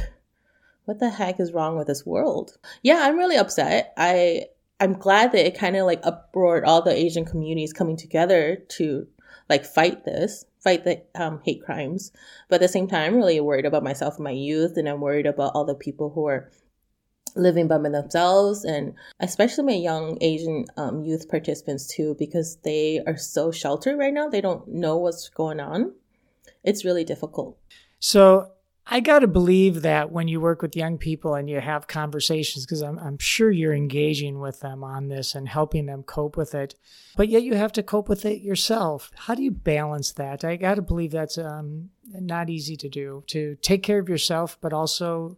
what 0.84 1.00
the 1.00 1.10
heck 1.10 1.40
is 1.40 1.54
wrong 1.54 1.78
with 1.78 1.88
this 1.88 2.06
world? 2.06 2.58
Yeah, 2.82 3.00
I'm 3.04 3.18
really 3.18 3.38
upset. 3.38 3.94
I 3.98 4.48
I'm 4.80 4.94
glad 4.94 5.32
that 5.32 5.46
it 5.46 5.58
kind 5.58 5.76
of 5.76 5.86
like 5.86 6.02
uproared 6.04 6.66
all 6.66 6.82
the 6.82 6.96
Asian 6.96 7.26
communities 7.26 7.72
coming 7.72 7.96
together 7.96 8.58
to 8.70 9.08
like 9.50 9.66
fight 9.66 10.06
this 10.06 10.46
fight 10.66 10.84
the 10.84 11.04
um, 11.14 11.40
hate 11.46 11.64
crimes. 11.64 12.12
But 12.50 12.56
at 12.56 12.62
the 12.62 12.68
same 12.68 12.88
time, 12.88 13.14
I'm 13.14 13.18
really 13.18 13.40
worried 13.40 13.68
about 13.68 13.84
myself 13.84 14.16
and 14.16 14.24
my 14.24 14.32
youth, 14.32 14.78
and 14.78 14.90
I'm 14.90 15.00
worried 15.00 15.28
about 15.28 15.52
all 15.54 15.64
the 15.64 15.76
people 15.76 16.10
who 16.10 16.26
are 16.26 16.50
living 17.36 17.68
by 17.68 17.78
themselves 17.78 18.64
and 18.64 18.94
especially 19.20 19.66
my 19.66 19.74
young 19.74 20.18
asian 20.22 20.66
um, 20.78 21.04
youth 21.04 21.28
participants 21.28 21.86
too 21.86 22.16
because 22.18 22.56
they 22.64 23.02
are 23.06 23.18
so 23.18 23.52
sheltered 23.52 24.00
right 24.00 24.14
now. 24.14 24.30
They 24.30 24.40
don't 24.40 24.66
know 24.70 24.96
what's 24.98 25.28
going 25.28 25.60
on. 25.60 25.94
It's 26.64 26.86
really 26.86 27.04
difficult. 27.04 27.58
So 28.00 28.52
I 28.88 29.00
got 29.00 29.20
to 29.20 29.28
believe 29.28 29.82
that 29.82 30.12
when 30.12 30.28
you 30.28 30.40
work 30.40 30.62
with 30.62 30.76
young 30.76 31.00
people 31.00 31.34
and 31.34 31.50
you 31.50 31.60
have 31.60 31.88
conversations, 31.88 32.66
because 32.66 32.82
I'm, 32.82 33.00
I'm 33.00 33.18
sure 33.18 33.50
you're 33.50 33.74
engaging 33.74 34.40
with 34.40 34.60
them 34.60 34.84
on 34.84 35.08
this 35.08 35.34
and 35.34 35.50
helping 35.50 35.88
them 35.88 36.04
cope 36.04 36.38
with 36.38 36.54
it, 36.54 36.76
but 37.16 37.28
yet 37.28 37.42
you 37.42 37.56
have 37.56 37.72
to 37.74 37.84
cope 37.84 38.08
with 38.08 38.26
it 38.26 38.42
yourself. 38.42 39.12
How 39.16 39.34
do 39.34 39.42
you 39.42 39.50
balance 39.50 40.12
that? 40.14 40.44
I 40.44 40.56
got 40.56 40.76
to 40.76 40.84
believe 40.84 41.12
that's 41.12 41.40
um, 41.40 41.90
not 42.14 42.52
easy 42.52 42.76
to 42.78 42.90
do, 42.90 43.24
to 43.28 43.58
take 43.62 43.82
care 43.82 43.98
of 43.98 44.08
yourself, 44.08 44.60
but 44.62 44.72
also 44.72 45.38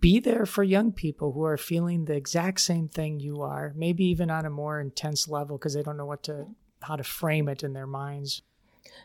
be 0.00 0.18
there 0.18 0.46
for 0.46 0.62
young 0.62 0.90
people 0.90 1.32
who 1.32 1.44
are 1.44 1.58
feeling 1.58 2.06
the 2.06 2.14
exact 2.14 2.60
same 2.60 2.88
thing 2.88 3.20
you 3.20 3.42
are, 3.42 3.74
maybe 3.76 4.06
even 4.06 4.30
on 4.30 4.46
a 4.46 4.50
more 4.50 4.80
intense 4.80 5.28
level 5.28 5.58
because 5.58 5.74
they 5.74 5.82
don't 5.82 5.98
know 5.98 6.06
what 6.06 6.22
to, 6.22 6.46
how 6.80 6.96
to 6.96 7.04
frame 7.04 7.46
it 7.48 7.62
in 7.62 7.74
their 7.74 7.86
minds. 7.86 8.40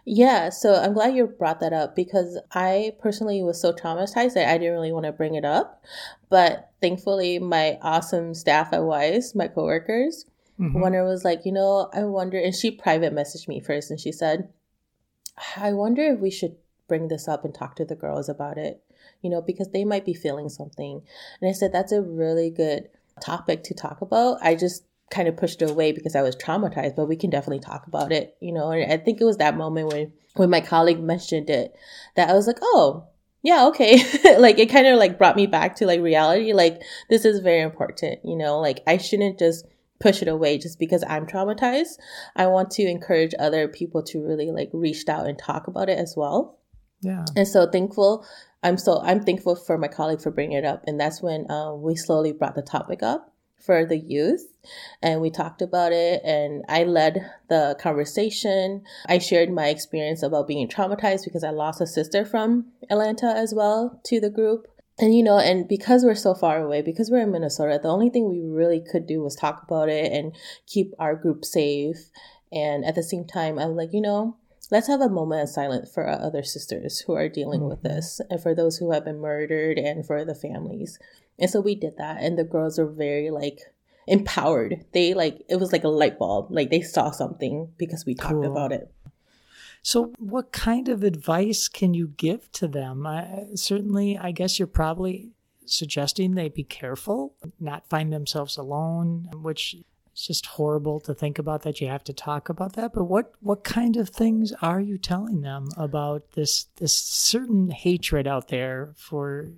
Yeah, 0.05 0.49
so 0.49 0.75
I'm 0.75 0.93
glad 0.93 1.15
you 1.15 1.27
brought 1.27 1.59
that 1.59 1.73
up 1.73 1.95
because 1.95 2.39
I 2.51 2.93
personally 2.99 3.43
was 3.43 3.61
so 3.61 3.73
traumatized 3.73 4.33
that 4.33 4.49
I 4.49 4.57
didn't 4.57 4.73
really 4.73 4.91
want 4.91 5.05
to 5.05 5.11
bring 5.11 5.35
it 5.35 5.45
up. 5.45 5.83
But 6.29 6.71
thankfully, 6.81 7.39
my 7.39 7.77
awesome 7.81 8.33
staff 8.33 8.73
at 8.73 8.83
Wise, 8.83 9.35
my 9.35 9.47
coworkers, 9.47 10.25
mm-hmm. 10.59 10.79
one 10.79 10.93
was 10.93 11.23
like, 11.23 11.45
you 11.45 11.51
know, 11.51 11.89
I 11.93 12.03
wonder, 12.03 12.39
and 12.39 12.55
she 12.55 12.71
private 12.71 13.13
messaged 13.13 13.47
me 13.47 13.59
first 13.59 13.91
and 13.91 13.99
she 13.99 14.11
said, 14.11 14.49
I 15.57 15.73
wonder 15.73 16.03
if 16.03 16.19
we 16.19 16.31
should 16.31 16.55
bring 16.87 17.07
this 17.07 17.27
up 17.27 17.45
and 17.45 17.53
talk 17.53 17.75
to 17.75 17.85
the 17.85 17.95
girls 17.95 18.29
about 18.29 18.57
it, 18.57 18.81
you 19.21 19.29
know, 19.29 19.41
because 19.41 19.69
they 19.69 19.85
might 19.85 20.05
be 20.05 20.13
feeling 20.13 20.49
something. 20.49 21.01
And 21.39 21.49
I 21.49 21.53
said, 21.53 21.71
that's 21.71 21.91
a 21.91 22.01
really 22.01 22.49
good 22.49 22.89
topic 23.21 23.63
to 23.65 23.73
talk 23.73 24.01
about. 24.01 24.39
I 24.41 24.55
just 24.55 24.83
kind 25.11 25.27
of 25.27 25.37
pushed 25.37 25.61
it 25.61 25.69
away 25.69 25.91
because 25.91 26.15
I 26.15 26.21
was 26.21 26.35
traumatized, 26.35 26.95
but 26.95 27.07
we 27.07 27.15
can 27.15 27.29
definitely 27.29 27.59
talk 27.59 27.87
about 27.87 28.11
it, 28.11 28.35
you 28.39 28.51
know. 28.51 28.71
And 28.71 28.91
I 28.91 28.97
think 28.97 29.19
it 29.19 29.25
was 29.25 29.37
that 29.37 29.57
moment 29.57 29.91
when 29.91 30.13
when 30.35 30.49
my 30.49 30.61
colleague 30.61 31.01
mentioned 31.01 31.49
it 31.49 31.75
that 32.15 32.29
I 32.29 32.33
was 32.33 32.47
like, 32.47 32.59
"Oh, 32.61 33.07
yeah, 33.41 33.65
okay." 33.67 33.97
like 34.37 34.59
it 34.59 34.69
kind 34.69 34.87
of 34.87 34.99
like 34.99 35.17
brought 35.17 35.35
me 35.35 35.47
back 35.47 35.75
to 35.77 35.85
like 35.85 36.01
reality. 36.01 36.53
Like 36.53 36.81
this 37.09 37.25
is 37.25 37.39
very 37.39 37.61
important, 37.61 38.19
you 38.23 38.35
know. 38.35 38.59
Like 38.59 38.81
I 38.87 38.97
shouldn't 38.97 39.39
just 39.39 39.65
push 39.99 40.21
it 40.21 40.27
away 40.27 40.57
just 40.57 40.79
because 40.79 41.03
I'm 41.07 41.25
traumatized. 41.25 41.97
I 42.35 42.47
want 42.47 42.71
to 42.71 42.83
encourage 42.83 43.33
other 43.37 43.67
people 43.67 44.01
to 44.03 44.25
really 44.25 44.51
like 44.51 44.69
reach 44.73 45.07
out 45.09 45.27
and 45.27 45.37
talk 45.37 45.67
about 45.67 45.89
it 45.89 45.99
as 45.99 46.15
well. 46.15 46.59
Yeah. 47.01 47.25
And 47.35 47.47
so 47.47 47.69
thankful 47.69 48.25
I'm 48.61 48.77
so 48.77 49.01
I'm 49.01 49.23
thankful 49.23 49.55
for 49.55 49.77
my 49.77 49.87
colleague 49.87 50.21
for 50.21 50.31
bringing 50.31 50.57
it 50.57 50.65
up, 50.65 50.83
and 50.85 50.99
that's 50.99 51.21
when 51.21 51.49
uh, 51.49 51.73
we 51.73 51.95
slowly 51.95 52.33
brought 52.33 52.55
the 52.55 52.61
topic 52.61 53.01
up 53.01 53.28
for 53.59 53.85
the 53.85 53.97
youth 53.97 54.45
and 55.01 55.21
we 55.21 55.29
talked 55.29 55.61
about 55.61 55.91
it 55.91 56.21
and 56.23 56.63
I 56.67 56.83
led 56.83 57.31
the 57.49 57.77
conversation. 57.79 58.83
I 59.07 59.17
shared 59.19 59.51
my 59.51 59.67
experience 59.67 60.23
about 60.23 60.47
being 60.47 60.67
traumatized 60.67 61.25
because 61.25 61.43
I 61.43 61.51
lost 61.51 61.81
a 61.81 61.87
sister 61.87 62.25
from 62.25 62.67
Atlanta 62.89 63.27
as 63.27 63.53
well 63.53 63.99
to 64.05 64.19
the 64.19 64.29
group. 64.29 64.67
And 64.97 65.15
you 65.15 65.23
know, 65.23 65.39
and 65.39 65.67
because 65.67 66.03
we're 66.03 66.15
so 66.15 66.33
far 66.33 66.61
away, 66.61 66.81
because 66.81 67.09
we're 67.09 67.21
in 67.21 67.31
Minnesota, 67.31 67.79
the 67.81 67.89
only 67.89 68.09
thing 68.09 68.29
we 68.29 68.41
really 68.41 68.81
could 68.81 69.07
do 69.07 69.21
was 69.21 69.35
talk 69.35 69.63
about 69.63 69.87
it 69.87 70.11
and 70.11 70.35
keep 70.67 70.93
our 70.99 71.15
group 71.15 71.45
safe. 71.45 72.09
And 72.51 72.83
at 72.83 72.95
the 72.95 73.03
same 73.03 73.25
time, 73.25 73.57
I'm 73.57 73.75
like, 73.77 73.93
you 73.93 74.01
know, 74.01 74.35
let's 74.71 74.87
have 74.87 75.01
a 75.01 75.09
moment 75.09 75.43
of 75.43 75.49
silence 75.49 75.89
for 75.91 76.05
our 76.05 76.19
other 76.19 76.43
sisters 76.43 76.99
who 76.99 77.13
are 77.13 77.29
dealing 77.29 77.61
mm-hmm. 77.61 77.69
with 77.69 77.83
this 77.83 78.19
and 78.29 78.41
for 78.41 78.53
those 78.53 78.77
who 78.77 78.91
have 78.91 79.05
been 79.05 79.19
murdered 79.19 79.77
and 79.77 80.05
for 80.05 80.25
the 80.25 80.35
families. 80.35 80.99
And 81.39 81.49
so 81.49 81.61
we 81.61 81.75
did 81.75 81.97
that 81.97 82.21
and 82.21 82.37
the 82.37 82.43
girls 82.43 82.77
were 82.77 82.85
very 82.85 83.29
like 83.29 83.59
empowered. 84.07 84.85
They 84.93 85.13
like 85.13 85.43
it 85.49 85.57
was 85.57 85.71
like 85.71 85.83
a 85.83 85.89
light 85.89 86.19
bulb. 86.19 86.47
Like 86.51 86.69
they 86.69 86.81
saw 86.81 87.11
something 87.11 87.71
because 87.77 88.05
we 88.05 88.15
talked 88.15 88.33
cool. 88.33 88.51
about 88.51 88.71
it. 88.71 88.91
So, 89.81 90.11
what 90.19 90.51
kind 90.51 90.89
of 90.89 91.03
advice 91.03 91.67
can 91.67 91.93
you 91.93 92.07
give 92.07 92.51
to 92.53 92.67
them? 92.67 93.07
I, 93.07 93.45
certainly, 93.55 94.17
I 94.17 94.31
guess 94.31 94.59
you're 94.59 94.67
probably 94.67 95.31
suggesting 95.65 96.35
they 96.35 96.49
be 96.49 96.63
careful, 96.63 97.35
not 97.59 97.87
find 97.89 98.11
themselves 98.11 98.57
alone, 98.57 99.29
which 99.41 99.75
is 100.13 100.27
just 100.27 100.45
horrible 100.47 100.99
to 101.01 101.13
think 101.13 101.39
about 101.39 101.61
that 101.61 101.79
you 101.79 101.87
have 101.87 102.03
to 102.05 102.13
talk 102.13 102.49
about 102.49 102.73
that. 102.73 102.93
But 102.93 103.05
what 103.05 103.31
what 103.39 103.63
kind 103.63 103.95
of 103.95 104.09
things 104.09 104.51
are 104.61 104.81
you 104.81 104.97
telling 104.97 105.41
them 105.41 105.69
about 105.77 106.31
this 106.31 106.65
this 106.75 106.93
certain 106.93 107.69
hatred 107.69 108.27
out 108.27 108.49
there 108.49 108.93
for 108.97 109.49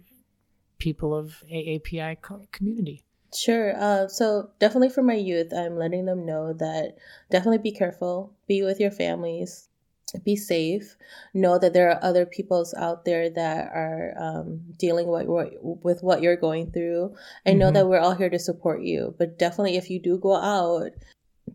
people 0.81 1.15
of 1.15 1.43
AAPI 1.49 2.17
community? 2.51 3.03
Sure. 3.33 3.73
Uh, 3.77 4.07
so 4.07 4.49
definitely 4.59 4.89
for 4.89 5.03
my 5.03 5.13
youth, 5.13 5.53
I'm 5.53 5.77
letting 5.77 6.05
them 6.05 6.25
know 6.25 6.51
that 6.53 6.97
definitely 7.29 7.59
be 7.59 7.71
careful, 7.71 8.33
be 8.47 8.61
with 8.61 8.81
your 8.81 8.91
families, 8.91 9.69
be 10.25 10.35
safe. 10.35 10.97
Know 11.33 11.57
that 11.57 11.71
there 11.71 11.89
are 11.89 12.03
other 12.03 12.25
peoples 12.25 12.73
out 12.73 13.05
there 13.05 13.29
that 13.29 13.71
are 13.73 14.13
um, 14.17 14.61
dealing 14.77 15.07
with, 15.07 15.27
with 15.61 16.03
what 16.03 16.21
you're 16.21 16.35
going 16.35 16.71
through, 16.71 17.15
and 17.45 17.53
mm-hmm. 17.53 17.59
know 17.59 17.71
that 17.71 17.87
we're 17.87 17.99
all 17.99 18.15
here 18.15 18.29
to 18.29 18.39
support 18.39 18.81
you. 18.81 19.15
But 19.17 19.39
definitely, 19.39 19.77
if 19.77 19.89
you 19.89 19.99
do 19.99 20.17
go 20.17 20.35
out, 20.35 20.91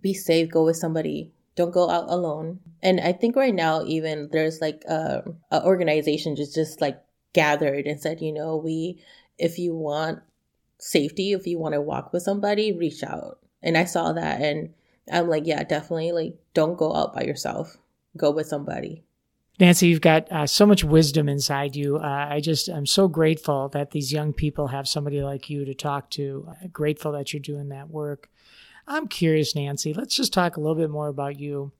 be 0.00 0.14
safe. 0.14 0.50
Go 0.50 0.64
with 0.64 0.76
somebody. 0.76 1.32
Don't 1.56 1.72
go 1.72 1.90
out 1.90 2.08
alone. 2.08 2.60
And 2.82 3.00
I 3.00 3.12
think 3.12 3.36
right 3.36 3.54
now, 3.54 3.84
even 3.84 4.28
there's 4.32 4.60
like 4.60 4.84
a, 4.88 5.24
a 5.50 5.62
organization 5.64 6.36
just 6.36 6.54
just 6.54 6.80
like 6.80 7.00
gathered 7.37 7.87
and 7.87 8.01
said, 8.01 8.20
you 8.20 8.33
know, 8.33 8.57
we 8.57 8.99
if 9.38 9.59
you 9.59 9.75
want 9.75 10.20
safety, 10.79 11.33
if 11.33 11.46
you 11.46 11.59
want 11.59 11.75
to 11.75 11.81
walk 11.81 12.12
with 12.12 12.22
somebody, 12.22 12.72
reach 12.72 13.05
out. 13.05 13.38
And 13.62 13.77
I 13.77 13.85
saw 13.85 14.12
that 14.12 14.40
and 14.40 14.72
I'm 15.12 15.29
like, 15.29 15.46
yeah, 15.46 15.62
definitely 15.62 16.12
like 16.12 16.38
don't 16.55 16.79
go 16.79 16.94
out 16.94 17.14
by 17.14 17.22
yourself. 17.22 17.77
Go 18.16 18.31
with 18.31 18.46
somebody. 18.46 19.05
Nancy, 19.59 19.88
you've 19.88 20.01
got 20.01 20.31
uh, 20.33 20.46
so 20.46 20.66
much 20.66 20.85
wisdom 20.85 21.29
inside 21.29 21.77
you. 21.77 21.96
Uh, 21.96 22.27
I 22.31 22.40
just, 22.40 22.68
I'm 22.68 22.87
so 22.87 23.09
grateful 23.09 23.68
that 23.70 23.90
these 23.90 24.12
young 24.12 24.33
people 24.33 24.68
have 24.68 24.88
somebody 24.88 25.22
like 25.22 25.49
you 25.49 25.64
to 25.64 25.75
talk 25.75 26.11
to. 26.11 26.49
I'm 26.62 26.68
grateful 26.68 27.12
that 27.12 27.33
you're 27.33 27.40
doing 27.40 27.68
that 27.70 27.88
work. 27.88 28.29
I'm 28.87 29.09
curious, 29.09 29.55
Nancy, 29.55 29.94
let's 29.94 30.14
just 30.14 30.33
talk 30.33 30.57
a 30.57 30.61
little 30.61 30.77
bit 30.77 30.90
more 30.90 31.09
about 31.09 31.38
you. 31.38 31.72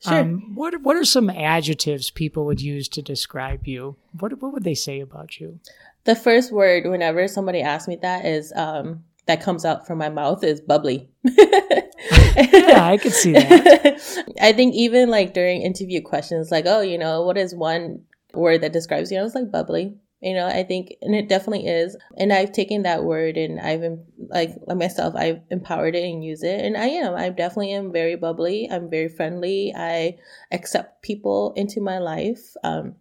Sure. 0.00 0.20
Um, 0.20 0.54
what 0.54 0.82
what 0.82 0.96
are 0.96 1.04
some 1.04 1.30
adjectives 1.30 2.10
people 2.10 2.44
would 2.46 2.60
use 2.60 2.88
to 2.90 3.02
describe 3.02 3.66
you? 3.66 3.96
What 4.18 4.40
what 4.42 4.52
would 4.52 4.64
they 4.64 4.74
say 4.74 5.00
about 5.00 5.40
you? 5.40 5.58
The 6.04 6.14
first 6.14 6.52
word 6.52 6.86
whenever 6.86 7.26
somebody 7.28 7.62
asks 7.62 7.88
me 7.88 7.96
that 8.02 8.24
is 8.24 8.52
um 8.54 9.04
that 9.26 9.42
comes 9.42 9.64
out 9.64 9.86
from 9.86 9.98
my 9.98 10.08
mouth 10.08 10.44
is 10.44 10.60
bubbly. 10.60 11.08
yeah, 11.24 12.84
I 12.84 12.98
could 13.00 13.12
see 13.12 13.32
that. 13.32 14.34
I 14.40 14.52
think 14.52 14.74
even 14.74 15.10
like 15.10 15.34
during 15.34 15.62
interview 15.62 16.00
questions, 16.00 16.50
like, 16.50 16.64
oh, 16.66 16.80
you 16.80 16.96
know, 16.96 17.22
what 17.22 17.36
is 17.36 17.54
one 17.54 18.02
word 18.34 18.60
that 18.60 18.72
describes 18.72 19.10
you? 19.10 19.18
I 19.18 19.22
was 19.22 19.34
like 19.34 19.50
bubbly. 19.50 19.96
You 20.26 20.34
know, 20.34 20.48
I 20.48 20.64
think, 20.64 20.96
and 21.02 21.14
it 21.14 21.28
definitely 21.28 21.68
is. 21.68 21.96
And 22.16 22.32
I've 22.32 22.50
taken 22.50 22.82
that 22.82 23.04
word 23.04 23.36
and 23.36 23.60
I've, 23.60 23.84
like, 24.28 24.56
like 24.66 24.76
myself, 24.76 25.14
I've 25.14 25.40
empowered 25.52 25.94
it 25.94 26.02
and 26.02 26.24
use 26.24 26.42
it. 26.42 26.64
And 26.64 26.76
I 26.76 26.86
am, 26.86 27.14
I 27.14 27.28
definitely 27.28 27.70
am 27.70 27.92
very 27.92 28.16
bubbly. 28.16 28.68
I'm 28.68 28.90
very 28.90 29.08
friendly. 29.08 29.72
I 29.76 30.18
accept 30.50 31.02
people 31.02 31.52
into 31.54 31.80
my 31.80 31.98
life. 31.98 32.56
Um, 32.64 32.96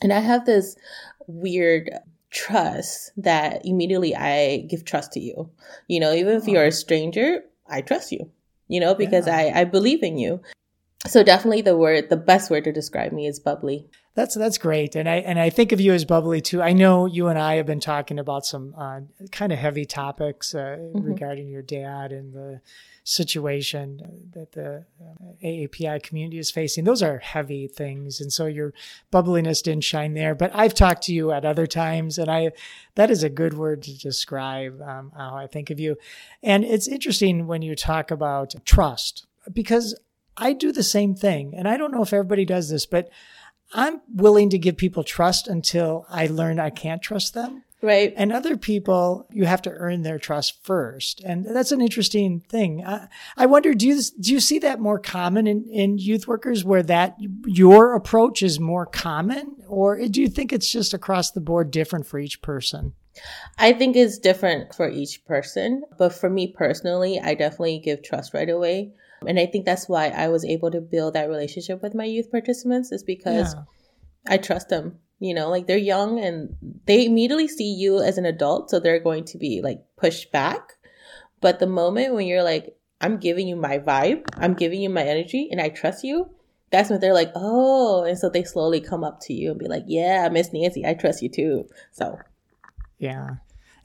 and 0.00 0.10
I 0.10 0.20
have 0.20 0.46
this 0.46 0.74
weird 1.26 1.90
trust 2.30 3.12
that 3.18 3.66
immediately 3.66 4.16
I 4.16 4.66
give 4.70 4.86
trust 4.86 5.12
to 5.12 5.20
you. 5.20 5.50
You 5.86 6.00
know, 6.00 6.14
even 6.14 6.34
if 6.34 6.48
you're 6.48 6.64
a 6.64 6.72
stranger, 6.72 7.42
I 7.68 7.82
trust 7.82 8.10
you, 8.10 8.30
you 8.68 8.80
know, 8.80 8.94
because 8.94 9.26
yeah. 9.26 9.36
I, 9.36 9.60
I 9.60 9.64
believe 9.64 10.02
in 10.02 10.16
you. 10.16 10.40
So 11.06 11.22
definitely 11.22 11.60
the 11.60 11.76
word, 11.76 12.08
the 12.08 12.16
best 12.16 12.50
word 12.50 12.64
to 12.64 12.72
describe 12.72 13.12
me 13.12 13.26
is 13.26 13.38
bubbly. 13.38 13.86
That's 14.14 14.36
that's 14.36 14.58
great, 14.58 14.94
and 14.94 15.08
I 15.08 15.16
and 15.16 15.40
I 15.40 15.50
think 15.50 15.72
of 15.72 15.80
you 15.80 15.92
as 15.92 16.04
bubbly 16.04 16.40
too. 16.40 16.62
I 16.62 16.72
know 16.72 17.06
you 17.06 17.26
and 17.26 17.36
I 17.36 17.56
have 17.56 17.66
been 17.66 17.80
talking 17.80 18.20
about 18.20 18.46
some 18.46 18.72
uh, 18.78 19.00
kind 19.32 19.52
of 19.52 19.58
heavy 19.58 19.84
topics 19.84 20.54
uh, 20.54 20.76
mm-hmm. 20.78 21.00
regarding 21.00 21.48
your 21.48 21.62
dad 21.62 22.12
and 22.12 22.32
the 22.32 22.60
situation 23.02 24.30
that 24.32 24.52
the 24.52 24.84
uh, 25.00 25.24
AAPI 25.42 26.00
community 26.00 26.38
is 26.38 26.52
facing. 26.52 26.84
Those 26.84 27.02
are 27.02 27.18
heavy 27.18 27.66
things, 27.66 28.20
and 28.20 28.32
so 28.32 28.46
your 28.46 28.72
bubbliness 29.10 29.62
didn't 29.62 29.82
shine 29.82 30.14
there. 30.14 30.36
But 30.36 30.54
I've 30.54 30.74
talked 30.74 31.02
to 31.04 31.12
you 31.12 31.32
at 31.32 31.44
other 31.44 31.66
times, 31.66 32.16
and 32.16 32.30
I 32.30 32.52
that 32.94 33.10
is 33.10 33.24
a 33.24 33.28
good 33.28 33.54
word 33.54 33.82
to 33.82 33.98
describe 33.98 34.80
um, 34.80 35.10
how 35.16 35.34
I 35.34 35.48
think 35.48 35.70
of 35.70 35.80
you. 35.80 35.96
And 36.40 36.64
it's 36.64 36.86
interesting 36.86 37.48
when 37.48 37.62
you 37.62 37.74
talk 37.74 38.12
about 38.12 38.54
trust 38.64 39.26
because 39.52 39.98
I 40.36 40.52
do 40.52 40.70
the 40.70 40.84
same 40.84 41.16
thing, 41.16 41.52
and 41.56 41.66
I 41.66 41.76
don't 41.76 41.92
know 41.92 42.02
if 42.02 42.12
everybody 42.12 42.44
does 42.44 42.70
this, 42.70 42.86
but 42.86 43.10
I'm 43.74 44.00
willing 44.14 44.50
to 44.50 44.58
give 44.58 44.76
people 44.76 45.04
trust 45.04 45.48
until 45.48 46.06
I 46.08 46.28
learn 46.28 46.60
I 46.60 46.70
can't 46.70 47.02
trust 47.02 47.34
them. 47.34 47.64
Right. 47.82 48.14
And 48.16 48.32
other 48.32 48.56
people, 48.56 49.26
you 49.30 49.44
have 49.44 49.60
to 49.62 49.70
earn 49.70 50.02
their 50.02 50.18
trust 50.18 50.64
first. 50.64 51.20
And 51.20 51.44
that's 51.44 51.70
an 51.70 51.82
interesting 51.82 52.40
thing. 52.48 52.82
I, 52.82 53.08
I 53.36 53.44
wonder, 53.44 53.74
do 53.74 53.86
you, 53.86 54.00
do 54.20 54.32
you 54.32 54.40
see 54.40 54.58
that 54.60 54.80
more 54.80 54.98
common 54.98 55.46
in, 55.46 55.68
in 55.68 55.98
youth 55.98 56.26
workers 56.26 56.64
where 56.64 56.82
that 56.84 57.16
your 57.44 57.94
approach 57.94 58.42
is 58.42 58.58
more 58.58 58.86
common? 58.86 59.56
Or 59.68 59.98
do 60.08 60.22
you 60.22 60.28
think 60.28 60.50
it's 60.50 60.72
just 60.72 60.94
across 60.94 61.32
the 61.32 61.42
board 61.42 61.70
different 61.70 62.06
for 62.06 62.18
each 62.18 62.40
person? 62.40 62.94
I 63.58 63.74
think 63.74 63.96
it's 63.96 64.18
different 64.18 64.74
for 64.74 64.88
each 64.88 65.22
person. 65.26 65.82
But 65.98 66.14
for 66.14 66.30
me 66.30 66.54
personally, 66.56 67.20
I 67.20 67.34
definitely 67.34 67.80
give 67.80 68.02
trust 68.02 68.32
right 68.32 68.48
away. 68.48 68.92
And 69.26 69.38
I 69.38 69.46
think 69.46 69.64
that's 69.64 69.88
why 69.88 70.08
I 70.08 70.28
was 70.28 70.44
able 70.44 70.70
to 70.70 70.80
build 70.80 71.14
that 71.14 71.28
relationship 71.28 71.82
with 71.82 71.94
my 71.94 72.04
youth 72.04 72.30
participants 72.30 72.92
is 72.92 73.02
because 73.02 73.54
yeah. 73.54 73.62
I 74.34 74.36
trust 74.38 74.68
them. 74.68 74.98
You 75.20 75.32
know, 75.32 75.48
like 75.48 75.66
they're 75.66 75.78
young 75.78 76.18
and 76.18 76.56
they 76.86 77.06
immediately 77.06 77.48
see 77.48 77.72
you 77.72 78.02
as 78.02 78.18
an 78.18 78.26
adult, 78.26 78.68
so 78.68 78.80
they're 78.80 79.00
going 79.00 79.24
to 79.26 79.38
be 79.38 79.62
like 79.62 79.80
pushed 79.96 80.32
back. 80.32 80.74
But 81.40 81.60
the 81.60 81.66
moment 81.66 82.14
when 82.14 82.26
you're 82.26 82.42
like, 82.42 82.76
I'm 83.00 83.18
giving 83.18 83.48
you 83.48 83.56
my 83.56 83.78
vibe, 83.78 84.24
I'm 84.36 84.54
giving 84.54 84.80
you 84.80 84.90
my 84.90 85.02
energy, 85.02 85.48
and 85.50 85.60
I 85.60 85.68
trust 85.68 86.04
you, 86.04 86.30
that's 86.70 86.90
when 86.90 87.00
they're 87.00 87.14
like, 87.14 87.30
oh, 87.34 88.02
and 88.04 88.18
so 88.18 88.28
they 88.28 88.42
slowly 88.42 88.80
come 88.80 89.04
up 89.04 89.20
to 89.22 89.32
you 89.32 89.50
and 89.50 89.60
be 89.60 89.68
like, 89.68 89.84
yeah, 89.86 90.28
Miss 90.28 90.52
Nancy, 90.52 90.84
I 90.84 90.94
trust 90.94 91.22
you 91.22 91.28
too. 91.28 91.68
So, 91.92 92.18
yeah. 92.98 93.36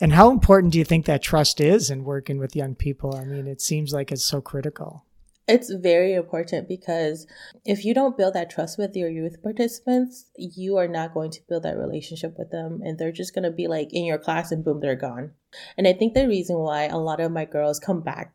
And 0.02 0.14
how 0.14 0.32
important 0.32 0.74
do 0.74 0.80
you 0.80 0.86
think 0.86 1.06
that 1.06 1.22
trust 1.22 1.62
is 1.62 1.92
in 1.92 2.04
working 2.04 2.40
with 2.40 2.56
young 2.56 2.76
people? 2.76 3.16
I 3.16 3.26
mean, 3.26 3.48
it 3.48 3.62
seems 3.62 3.94
like 3.94 4.12
it's 4.12 4.26
so 4.26 4.42
critical. 4.42 5.06
It's 5.50 5.74
very 5.74 6.14
important 6.14 6.68
because 6.68 7.26
if 7.66 7.84
you 7.84 7.96
don't 7.96 8.16
build 8.16 8.36
that 8.36 8.52
trust 8.52 8.78
with 8.78 8.96
your 8.96 9.10
youth 9.10 9.42
participants, 9.42 10.26
you 10.38 10.78
are 10.78 10.88
not 10.88 11.16
going 11.16 11.32
to 11.32 11.42
build 11.50 11.64
that 11.64 11.78
relationship 11.78 12.36
with 12.38 12.52
them. 12.52 12.82
And 12.84 13.00
they're 13.00 13.12
just 13.12 13.34
going 13.34 13.46
to 13.46 13.52
be 13.52 13.68
like 13.68 13.92
in 13.92 14.06
your 14.06 14.20
class 14.20 14.52
and 14.52 14.64
boom, 14.64 14.80
they're 14.80 14.96
gone. 14.96 15.32
And 15.76 15.88
I 15.88 15.94
think 15.94 16.14
the 16.14 16.28
reason 16.28 16.58
why 16.58 16.84
a 16.84 16.98
lot 16.98 17.20
of 17.20 17.32
my 17.32 17.46
girls 17.46 17.80
come 17.80 18.02
back 18.02 18.34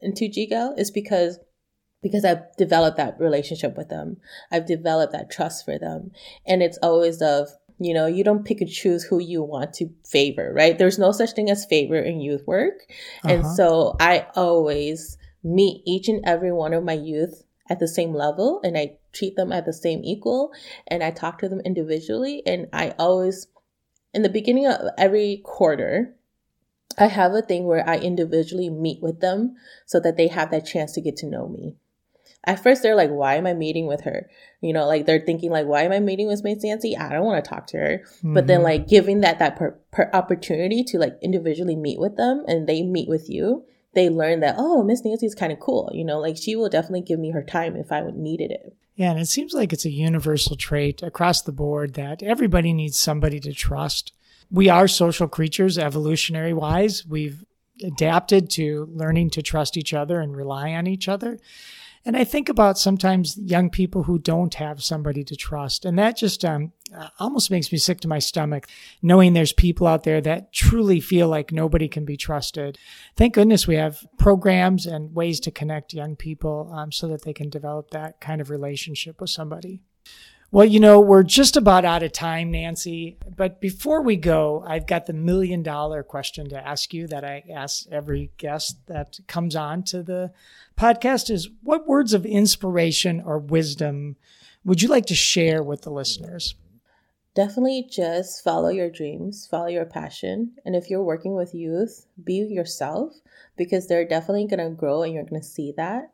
into 0.00 0.24
GGAL 0.24 0.78
is 0.78 0.90
because 0.90 1.38
because 2.02 2.24
I've 2.24 2.54
developed 2.56 2.96
that 2.96 3.18
relationship 3.18 3.76
with 3.76 3.88
them. 3.88 4.18
I've 4.52 4.66
developed 4.66 5.12
that 5.12 5.30
trust 5.30 5.64
for 5.64 5.78
them. 5.78 6.12
And 6.46 6.62
it's 6.62 6.78
always 6.80 7.20
of, 7.20 7.48
you 7.80 7.92
know, 7.92 8.06
you 8.06 8.22
don't 8.22 8.44
pick 8.44 8.60
and 8.60 8.70
choose 8.70 9.02
who 9.04 9.20
you 9.20 9.42
want 9.42 9.74
to 9.74 9.90
favor, 10.06 10.52
right? 10.54 10.78
There's 10.78 10.98
no 10.98 11.10
such 11.12 11.32
thing 11.32 11.50
as 11.50 11.64
favor 11.64 11.96
in 11.96 12.20
youth 12.20 12.46
work. 12.46 12.74
Uh-huh. 13.24 13.34
And 13.34 13.46
so 13.46 13.96
I 14.00 14.26
always 14.36 15.18
meet 15.48 15.82
each 15.86 16.08
and 16.08 16.22
every 16.24 16.52
one 16.52 16.74
of 16.74 16.84
my 16.84 16.92
youth 16.92 17.44
at 17.70 17.78
the 17.78 17.88
same 17.88 18.14
level 18.14 18.60
and 18.64 18.76
I 18.76 18.96
treat 19.12 19.36
them 19.36 19.52
at 19.52 19.66
the 19.66 19.72
same 19.72 20.02
equal 20.04 20.52
and 20.86 21.02
I 21.02 21.10
talk 21.10 21.38
to 21.38 21.48
them 21.48 21.60
individually 21.64 22.42
and 22.46 22.66
I 22.72 22.94
always 22.98 23.48
in 24.14 24.22
the 24.22 24.28
beginning 24.28 24.66
of 24.66 24.80
every 24.96 25.42
quarter 25.44 26.14
I 26.96 27.06
have 27.06 27.32
a 27.32 27.42
thing 27.42 27.64
where 27.64 27.88
I 27.88 27.98
individually 27.98 28.70
meet 28.70 29.02
with 29.02 29.20
them 29.20 29.56
so 29.86 30.00
that 30.00 30.16
they 30.16 30.28
have 30.28 30.50
that 30.50 30.66
chance 30.66 30.92
to 30.92 31.00
get 31.00 31.16
to 31.18 31.26
know 31.26 31.48
me. 31.48 31.76
At 32.44 32.62
first 32.62 32.82
they're 32.82 32.96
like, 32.96 33.10
why 33.10 33.34
am 33.34 33.46
I 33.46 33.54
meeting 33.54 33.86
with 33.86 34.02
her? 34.02 34.28
You 34.60 34.72
know, 34.72 34.86
like 34.86 35.06
they're 35.06 35.20
thinking 35.20 35.50
like, 35.50 35.66
why 35.66 35.82
am 35.82 35.92
I 35.92 36.00
meeting 36.00 36.26
with 36.26 36.42
Miss 36.42 36.64
Nancy? 36.64 36.96
I 36.96 37.10
don't 37.10 37.24
want 37.24 37.44
to 37.44 37.48
talk 37.48 37.66
to 37.68 37.76
her. 37.76 38.02
Mm-hmm. 38.04 38.34
But 38.34 38.46
then 38.46 38.58
mm-hmm. 38.58 38.64
like 38.64 38.88
giving 38.88 39.20
that, 39.20 39.38
that 39.38 39.56
per, 39.56 39.78
per 39.92 40.10
opportunity 40.12 40.82
to 40.84 40.98
like 40.98 41.16
individually 41.22 41.76
meet 41.76 42.00
with 42.00 42.16
them 42.16 42.44
and 42.48 42.66
they 42.66 42.82
meet 42.82 43.08
with 43.08 43.28
you 43.28 43.64
they 43.94 44.08
learn 44.08 44.40
that, 44.40 44.56
oh, 44.58 44.82
Miss 44.82 45.04
Nancy 45.04 45.26
is 45.26 45.34
kind 45.34 45.52
of 45.52 45.60
cool. 45.60 45.90
You 45.92 46.04
know, 46.04 46.18
like 46.18 46.36
she 46.36 46.56
will 46.56 46.68
definitely 46.68 47.02
give 47.02 47.18
me 47.18 47.30
her 47.30 47.42
time 47.42 47.76
if 47.76 47.90
I 47.90 48.02
needed 48.14 48.50
it. 48.50 48.74
Yeah, 48.96 49.10
and 49.10 49.20
it 49.20 49.28
seems 49.28 49.54
like 49.54 49.72
it's 49.72 49.84
a 49.84 49.90
universal 49.90 50.56
trait 50.56 51.02
across 51.02 51.42
the 51.42 51.52
board 51.52 51.94
that 51.94 52.22
everybody 52.22 52.72
needs 52.72 52.98
somebody 52.98 53.38
to 53.40 53.52
trust. 53.52 54.12
We 54.50 54.68
are 54.68 54.88
social 54.88 55.28
creatures, 55.28 55.78
evolutionary 55.78 56.52
wise. 56.52 57.06
We've 57.06 57.44
adapted 57.84 58.50
to 58.50 58.88
learning 58.92 59.30
to 59.30 59.42
trust 59.42 59.76
each 59.76 59.94
other 59.94 60.20
and 60.20 60.36
rely 60.36 60.72
on 60.72 60.86
each 60.86 61.08
other. 61.08 61.38
And 62.04 62.16
I 62.16 62.24
think 62.24 62.48
about 62.48 62.78
sometimes 62.78 63.36
young 63.36 63.70
people 63.70 64.04
who 64.04 64.18
don't 64.18 64.54
have 64.54 64.82
somebody 64.82 65.24
to 65.24 65.36
trust. 65.36 65.84
And 65.84 65.98
that 65.98 66.16
just 66.16 66.44
um, 66.44 66.72
almost 67.18 67.50
makes 67.50 67.70
me 67.70 67.78
sick 67.78 68.00
to 68.00 68.08
my 68.08 68.18
stomach, 68.18 68.66
knowing 69.02 69.32
there's 69.32 69.52
people 69.52 69.86
out 69.86 70.04
there 70.04 70.20
that 70.20 70.52
truly 70.52 71.00
feel 71.00 71.28
like 71.28 71.52
nobody 71.52 71.88
can 71.88 72.04
be 72.04 72.16
trusted. 72.16 72.78
Thank 73.16 73.34
goodness 73.34 73.66
we 73.66 73.76
have 73.76 74.06
programs 74.18 74.86
and 74.86 75.14
ways 75.14 75.40
to 75.40 75.50
connect 75.50 75.92
young 75.92 76.16
people 76.16 76.72
um, 76.72 76.92
so 76.92 77.08
that 77.08 77.22
they 77.24 77.32
can 77.32 77.50
develop 77.50 77.90
that 77.90 78.20
kind 78.20 78.40
of 78.40 78.50
relationship 78.50 79.20
with 79.20 79.30
somebody. 79.30 79.82
Well, 80.50 80.64
you 80.64 80.80
know, 80.80 80.98
we're 80.98 81.24
just 81.24 81.58
about 81.58 81.84
out 81.84 82.02
of 82.02 82.12
time, 82.12 82.50
Nancy. 82.50 83.18
But 83.36 83.60
before 83.60 84.00
we 84.00 84.16
go, 84.16 84.64
I've 84.66 84.86
got 84.86 85.04
the 85.04 85.12
million 85.12 85.62
dollar 85.62 86.02
question 86.02 86.48
to 86.48 86.66
ask 86.66 86.94
you 86.94 87.06
that 87.08 87.22
I 87.22 87.44
ask 87.52 87.86
every 87.92 88.30
guest 88.38 88.78
that 88.86 89.20
comes 89.26 89.54
on 89.54 89.82
to 89.84 90.02
the 90.02 90.32
podcast 90.78 91.28
is 91.28 91.50
what 91.62 91.86
words 91.86 92.14
of 92.14 92.24
inspiration 92.24 93.20
or 93.20 93.38
wisdom 93.38 94.16
would 94.64 94.80
you 94.80 94.88
like 94.88 95.04
to 95.06 95.14
share 95.14 95.62
with 95.62 95.82
the 95.82 95.90
listeners? 95.90 96.54
Definitely 97.34 97.86
just 97.88 98.42
follow 98.42 98.70
your 98.70 98.90
dreams, 98.90 99.46
follow 99.46 99.66
your 99.66 99.84
passion. 99.84 100.52
And 100.64 100.74
if 100.74 100.88
you're 100.88 101.02
working 101.02 101.34
with 101.34 101.54
youth, 101.54 102.06
be 102.24 102.36
yourself 102.36 103.12
because 103.58 103.86
they're 103.86 104.08
definitely 104.08 104.46
going 104.46 104.66
to 104.66 104.74
grow 104.74 105.02
and 105.02 105.12
you're 105.12 105.24
going 105.24 105.42
to 105.42 105.46
see 105.46 105.72
that. 105.76 106.10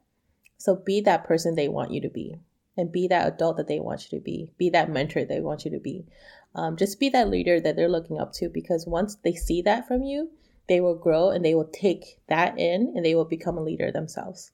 So 0.58 0.74
be 0.74 1.00
that 1.02 1.24
person 1.24 1.54
they 1.54 1.68
want 1.68 1.92
you 1.92 2.00
to 2.00 2.10
be 2.10 2.40
and 2.76 2.92
be 2.92 3.08
that 3.08 3.26
adult 3.26 3.56
that 3.56 3.68
they 3.68 3.80
want 3.80 4.10
you 4.10 4.18
to 4.18 4.22
be, 4.22 4.52
be 4.58 4.70
that 4.70 4.90
mentor 4.90 5.24
they 5.24 5.40
want 5.40 5.64
you 5.64 5.70
to 5.70 5.80
be. 5.80 6.06
Um, 6.54 6.76
just 6.76 7.00
be 7.00 7.08
that 7.10 7.28
leader 7.28 7.60
that 7.60 7.76
they're 7.76 7.88
looking 7.88 8.20
up 8.20 8.32
to 8.34 8.48
because 8.48 8.86
once 8.86 9.16
they 9.16 9.34
see 9.34 9.62
that 9.62 9.86
from 9.88 10.02
you, 10.02 10.30
they 10.68 10.80
will 10.80 10.94
grow 10.94 11.30
and 11.30 11.44
they 11.44 11.54
will 11.54 11.68
take 11.72 12.20
that 12.28 12.58
in 12.58 12.92
and 12.94 13.04
they 13.04 13.14
will 13.14 13.24
become 13.24 13.58
a 13.58 13.62
leader 13.62 13.90
themselves. 13.90 14.52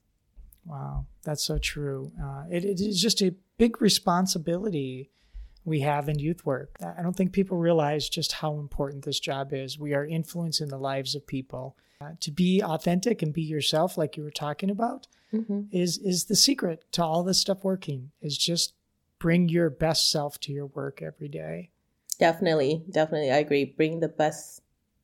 Wow, 0.65 1.05
that's 1.23 1.43
so 1.43 1.57
true. 1.57 2.11
Uh, 2.21 2.43
it, 2.49 2.65
it 2.65 2.81
is 2.81 3.01
just 3.01 3.21
a 3.21 3.35
big 3.57 3.81
responsibility 3.81 5.09
we 5.63 5.81
have 5.81 6.09
in 6.09 6.19
youth 6.19 6.45
work. 6.45 6.75
I 6.83 7.01
don't 7.01 7.15
think 7.15 7.33
people 7.33 7.57
realize 7.57 8.09
just 8.09 8.31
how 8.31 8.57
important 8.57 9.05
this 9.05 9.19
job 9.19 9.53
is. 9.53 9.77
We 9.77 9.93
are 9.93 10.05
influencing 10.05 10.69
the 10.69 10.77
lives 10.77 11.13
of 11.15 11.25
people. 11.25 11.77
Uh, 12.01 12.11
to 12.19 12.31
be 12.31 12.63
authentic 12.63 13.21
and 13.21 13.31
be 13.31 13.43
yourself, 13.43 13.95
like 13.95 14.17
you 14.17 14.23
were 14.23 14.31
talking 14.31 14.71
about, 14.71 15.07
mm-hmm. 15.33 15.61
is 15.71 15.97
is 15.97 16.25
the 16.25 16.35
secret 16.35 16.85
to 16.93 17.03
all 17.03 17.23
this 17.23 17.39
stuff 17.39 17.63
working. 17.63 18.11
Is 18.21 18.37
just 18.37 18.73
bring 19.19 19.49
your 19.49 19.69
best 19.69 20.11
self 20.11 20.39
to 20.41 20.51
your 20.51 20.67
work 20.67 21.01
every 21.01 21.27
day. 21.27 21.69
Definitely, 22.19 22.83
definitely, 22.89 23.31
I 23.31 23.37
agree. 23.37 23.65
Bring 23.65 23.99
the 23.99 24.07
best, 24.07 24.61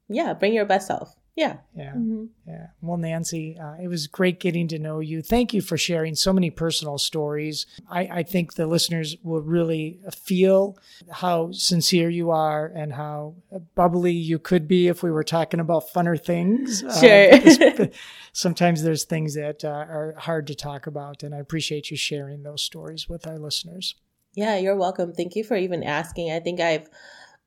yeah, 0.07 0.33
bring 0.33 0.53
your 0.53 0.65
best 0.65 0.87
self 0.87 1.15
Yeah. 1.37 1.57
Yeah. 1.75 1.91
hmm 1.93 2.25
Yeah. 2.47 2.67
Well, 2.81 2.97
Nancy, 2.97 3.57
uh, 3.59 3.75
it 3.79 3.87
was 3.87 4.07
great 4.07 4.39
getting 4.39 4.67
to 4.69 4.79
know 4.79 4.99
you. 4.99 5.21
Thank 5.21 5.53
you 5.53 5.61
for 5.61 5.77
sharing 5.77 6.15
so 6.15 6.33
many 6.33 6.49
personal 6.49 6.97
stories. 6.97 7.67
I, 7.87 8.01
I 8.11 8.23
think 8.23 8.55
the 8.55 8.65
listeners 8.65 9.15
will 9.21 9.41
really 9.41 9.99
feel 10.11 10.79
how 11.11 11.51
sincere 11.51 12.09
you 12.09 12.31
are 12.31 12.65
and 12.65 12.91
how 12.93 13.35
bubbly 13.75 14.13
you 14.13 14.39
could 14.39 14.67
be 14.67 14.87
if 14.87 15.03
we 15.03 15.11
were 15.11 15.23
talking 15.23 15.59
about 15.59 15.93
funner 15.93 16.19
things. 16.21 16.83
Uh, 16.83 16.99
Sure. 16.99 17.29
because 17.39 17.89
sometimes 18.33 18.81
there's 18.81 19.03
things 19.03 19.35
that 19.35 19.63
uh, 19.63 19.67
are 19.67 20.15
hard 20.17 20.47
to 20.47 20.55
talk 20.55 20.87
about, 20.87 21.21
and 21.21 21.35
I 21.35 21.37
appreciate 21.37 21.91
you 21.91 21.97
sharing 21.97 22.41
those 22.41 22.63
stories 22.63 23.07
with 23.07 23.27
our 23.27 23.37
listeners. 23.37 23.93
Yeah, 24.33 24.57
you're 24.57 24.75
welcome. 24.75 25.13
Thank 25.13 25.35
you 25.35 25.43
for 25.43 25.55
even 25.55 25.83
asking. 25.83 26.31
I 26.31 26.39
think 26.39 26.59
I've 26.59 26.89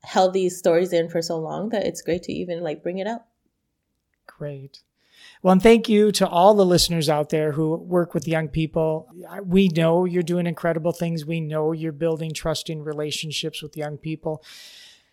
held 0.04 0.32
these 0.32 0.56
stories 0.56 0.92
in 0.92 1.08
for 1.08 1.20
so 1.22 1.38
long 1.38 1.70
that 1.70 1.84
it's 1.84 2.02
great 2.02 2.22
to 2.24 2.32
even 2.32 2.62
like 2.62 2.84
bring 2.84 2.98
it 2.98 3.08
up. 3.08 3.26
Great. 4.40 4.80
Well, 5.42 5.52
and 5.52 5.62
thank 5.62 5.86
you 5.86 6.12
to 6.12 6.26
all 6.26 6.54
the 6.54 6.64
listeners 6.64 7.10
out 7.10 7.28
there 7.28 7.52
who 7.52 7.76
work 7.76 8.14
with 8.14 8.26
young 8.26 8.48
people. 8.48 9.06
We 9.44 9.68
know 9.68 10.06
you're 10.06 10.22
doing 10.22 10.46
incredible 10.46 10.92
things. 10.92 11.26
We 11.26 11.42
know 11.42 11.72
you're 11.72 11.92
building 11.92 12.32
trusting 12.32 12.82
relationships 12.82 13.62
with 13.62 13.76
young 13.76 13.98
people. 13.98 14.42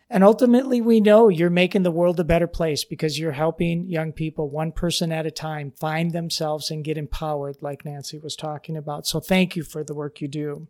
And 0.10 0.24
ultimately, 0.24 0.80
we 0.80 1.02
know 1.02 1.28
you're 1.28 1.50
making 1.50 1.84
the 1.84 1.92
world 1.92 2.22
a 2.22 2.24
better 2.24 2.48
place 2.48 2.86
because 2.86 3.20
you're 3.20 3.34
helping 3.34 3.90
young 3.90 4.14
people, 4.14 4.50
one 4.50 4.72
person 4.72 5.12
at 5.12 5.26
a 5.26 5.32
time, 5.32 5.72
find 5.72 6.14
themselves 6.14 6.72
and 6.72 6.86
get 6.86 6.98
empowered, 6.98 7.58
like 7.60 7.84
Nancy 7.84 8.18
was 8.18 8.38
talking 8.38 8.78
about. 8.78 9.06
So, 9.06 9.20
thank 9.20 9.58
you 9.58 9.64
for 9.64 9.84
the 9.84 9.94
work 9.94 10.22
you 10.22 10.30
do. 10.30 10.70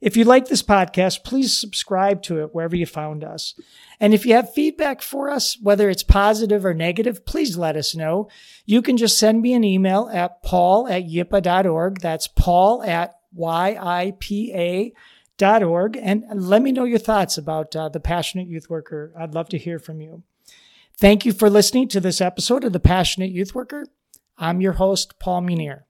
If 0.00 0.16
you 0.16 0.24
like 0.24 0.48
this 0.48 0.62
podcast, 0.62 1.24
please 1.24 1.56
subscribe 1.56 2.22
to 2.22 2.40
it 2.40 2.54
wherever 2.54 2.74
you 2.74 2.86
found 2.86 3.22
us. 3.22 3.54
And 4.00 4.12
if 4.12 4.26
you 4.26 4.34
have 4.34 4.52
feedback 4.52 5.00
for 5.00 5.30
us, 5.30 5.56
whether 5.62 5.88
it's 5.88 6.02
positive 6.02 6.64
or 6.64 6.74
negative, 6.74 7.24
please 7.24 7.56
let 7.56 7.76
us 7.76 7.94
know. 7.94 8.28
You 8.66 8.82
can 8.82 8.96
just 8.96 9.18
send 9.18 9.42
me 9.42 9.54
an 9.54 9.64
email 9.64 10.10
at 10.12 10.42
paul 10.42 10.88
at 10.88 11.04
yipa.org. 11.04 12.00
That's 12.00 12.26
paul 12.26 12.82
at 12.82 13.14
Y-I-P-A 13.32 14.92
dot 15.38 15.62
org. 15.62 15.96
And 15.96 16.24
let 16.34 16.62
me 16.62 16.72
know 16.72 16.84
your 16.84 16.98
thoughts 16.98 17.38
about 17.38 17.74
uh, 17.74 17.88
the 17.88 18.00
Passionate 18.00 18.48
Youth 18.48 18.68
Worker. 18.68 19.12
I'd 19.18 19.34
love 19.34 19.48
to 19.50 19.58
hear 19.58 19.78
from 19.78 20.00
you. 20.00 20.22
Thank 20.98 21.24
you 21.24 21.32
for 21.32 21.48
listening 21.48 21.88
to 21.88 22.00
this 22.00 22.20
episode 22.20 22.64
of 22.64 22.72
The 22.72 22.80
Passionate 22.80 23.30
Youth 23.30 23.54
Worker. 23.54 23.86
I'm 24.38 24.60
your 24.60 24.74
host, 24.74 25.18
Paul 25.18 25.42
Munir. 25.42 25.82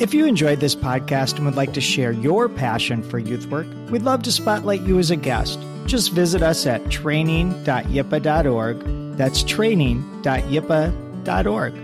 If 0.00 0.12
you 0.12 0.26
enjoyed 0.26 0.58
this 0.58 0.74
podcast 0.74 1.36
and 1.36 1.46
would 1.46 1.54
like 1.54 1.72
to 1.74 1.80
share 1.80 2.10
your 2.10 2.48
passion 2.48 3.00
for 3.02 3.20
youth 3.20 3.46
work, 3.46 3.68
we'd 3.90 4.02
love 4.02 4.24
to 4.24 4.32
spotlight 4.32 4.82
you 4.82 4.98
as 4.98 5.12
a 5.12 5.16
guest. 5.16 5.60
Just 5.86 6.10
visit 6.10 6.42
us 6.42 6.66
at 6.66 6.90
training.yipa.org. 6.90 9.16
That's 9.16 9.44
training.yipa.org. 9.44 11.74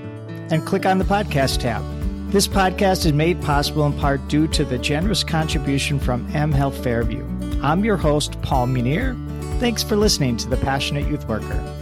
And 0.53 0.67
click 0.67 0.87
on 0.87 0.99
the 0.99 1.05
podcast 1.05 1.59
tab. 1.59 1.85
This 2.33 2.49
podcast 2.49 3.07
is 3.07 3.13
made 3.13 3.41
possible 3.43 3.87
in 3.87 3.93
part 3.93 4.27
due 4.27 4.49
to 4.49 4.65
the 4.65 4.79
generous 4.79 5.23
contribution 5.23 6.01
from 6.01 6.29
M 6.35 6.51
Health 6.51 6.83
Fairview. 6.83 7.25
I'm 7.63 7.85
your 7.85 7.97
host, 7.97 8.43
Paul 8.43 8.67
Munir. 8.67 9.15
Thanks 9.61 9.85
for 9.85 9.95
listening 9.95 10.37
to 10.39 10.49
The 10.49 10.57
Passionate 10.57 11.07
Youth 11.07 11.29
Worker. 11.29 11.80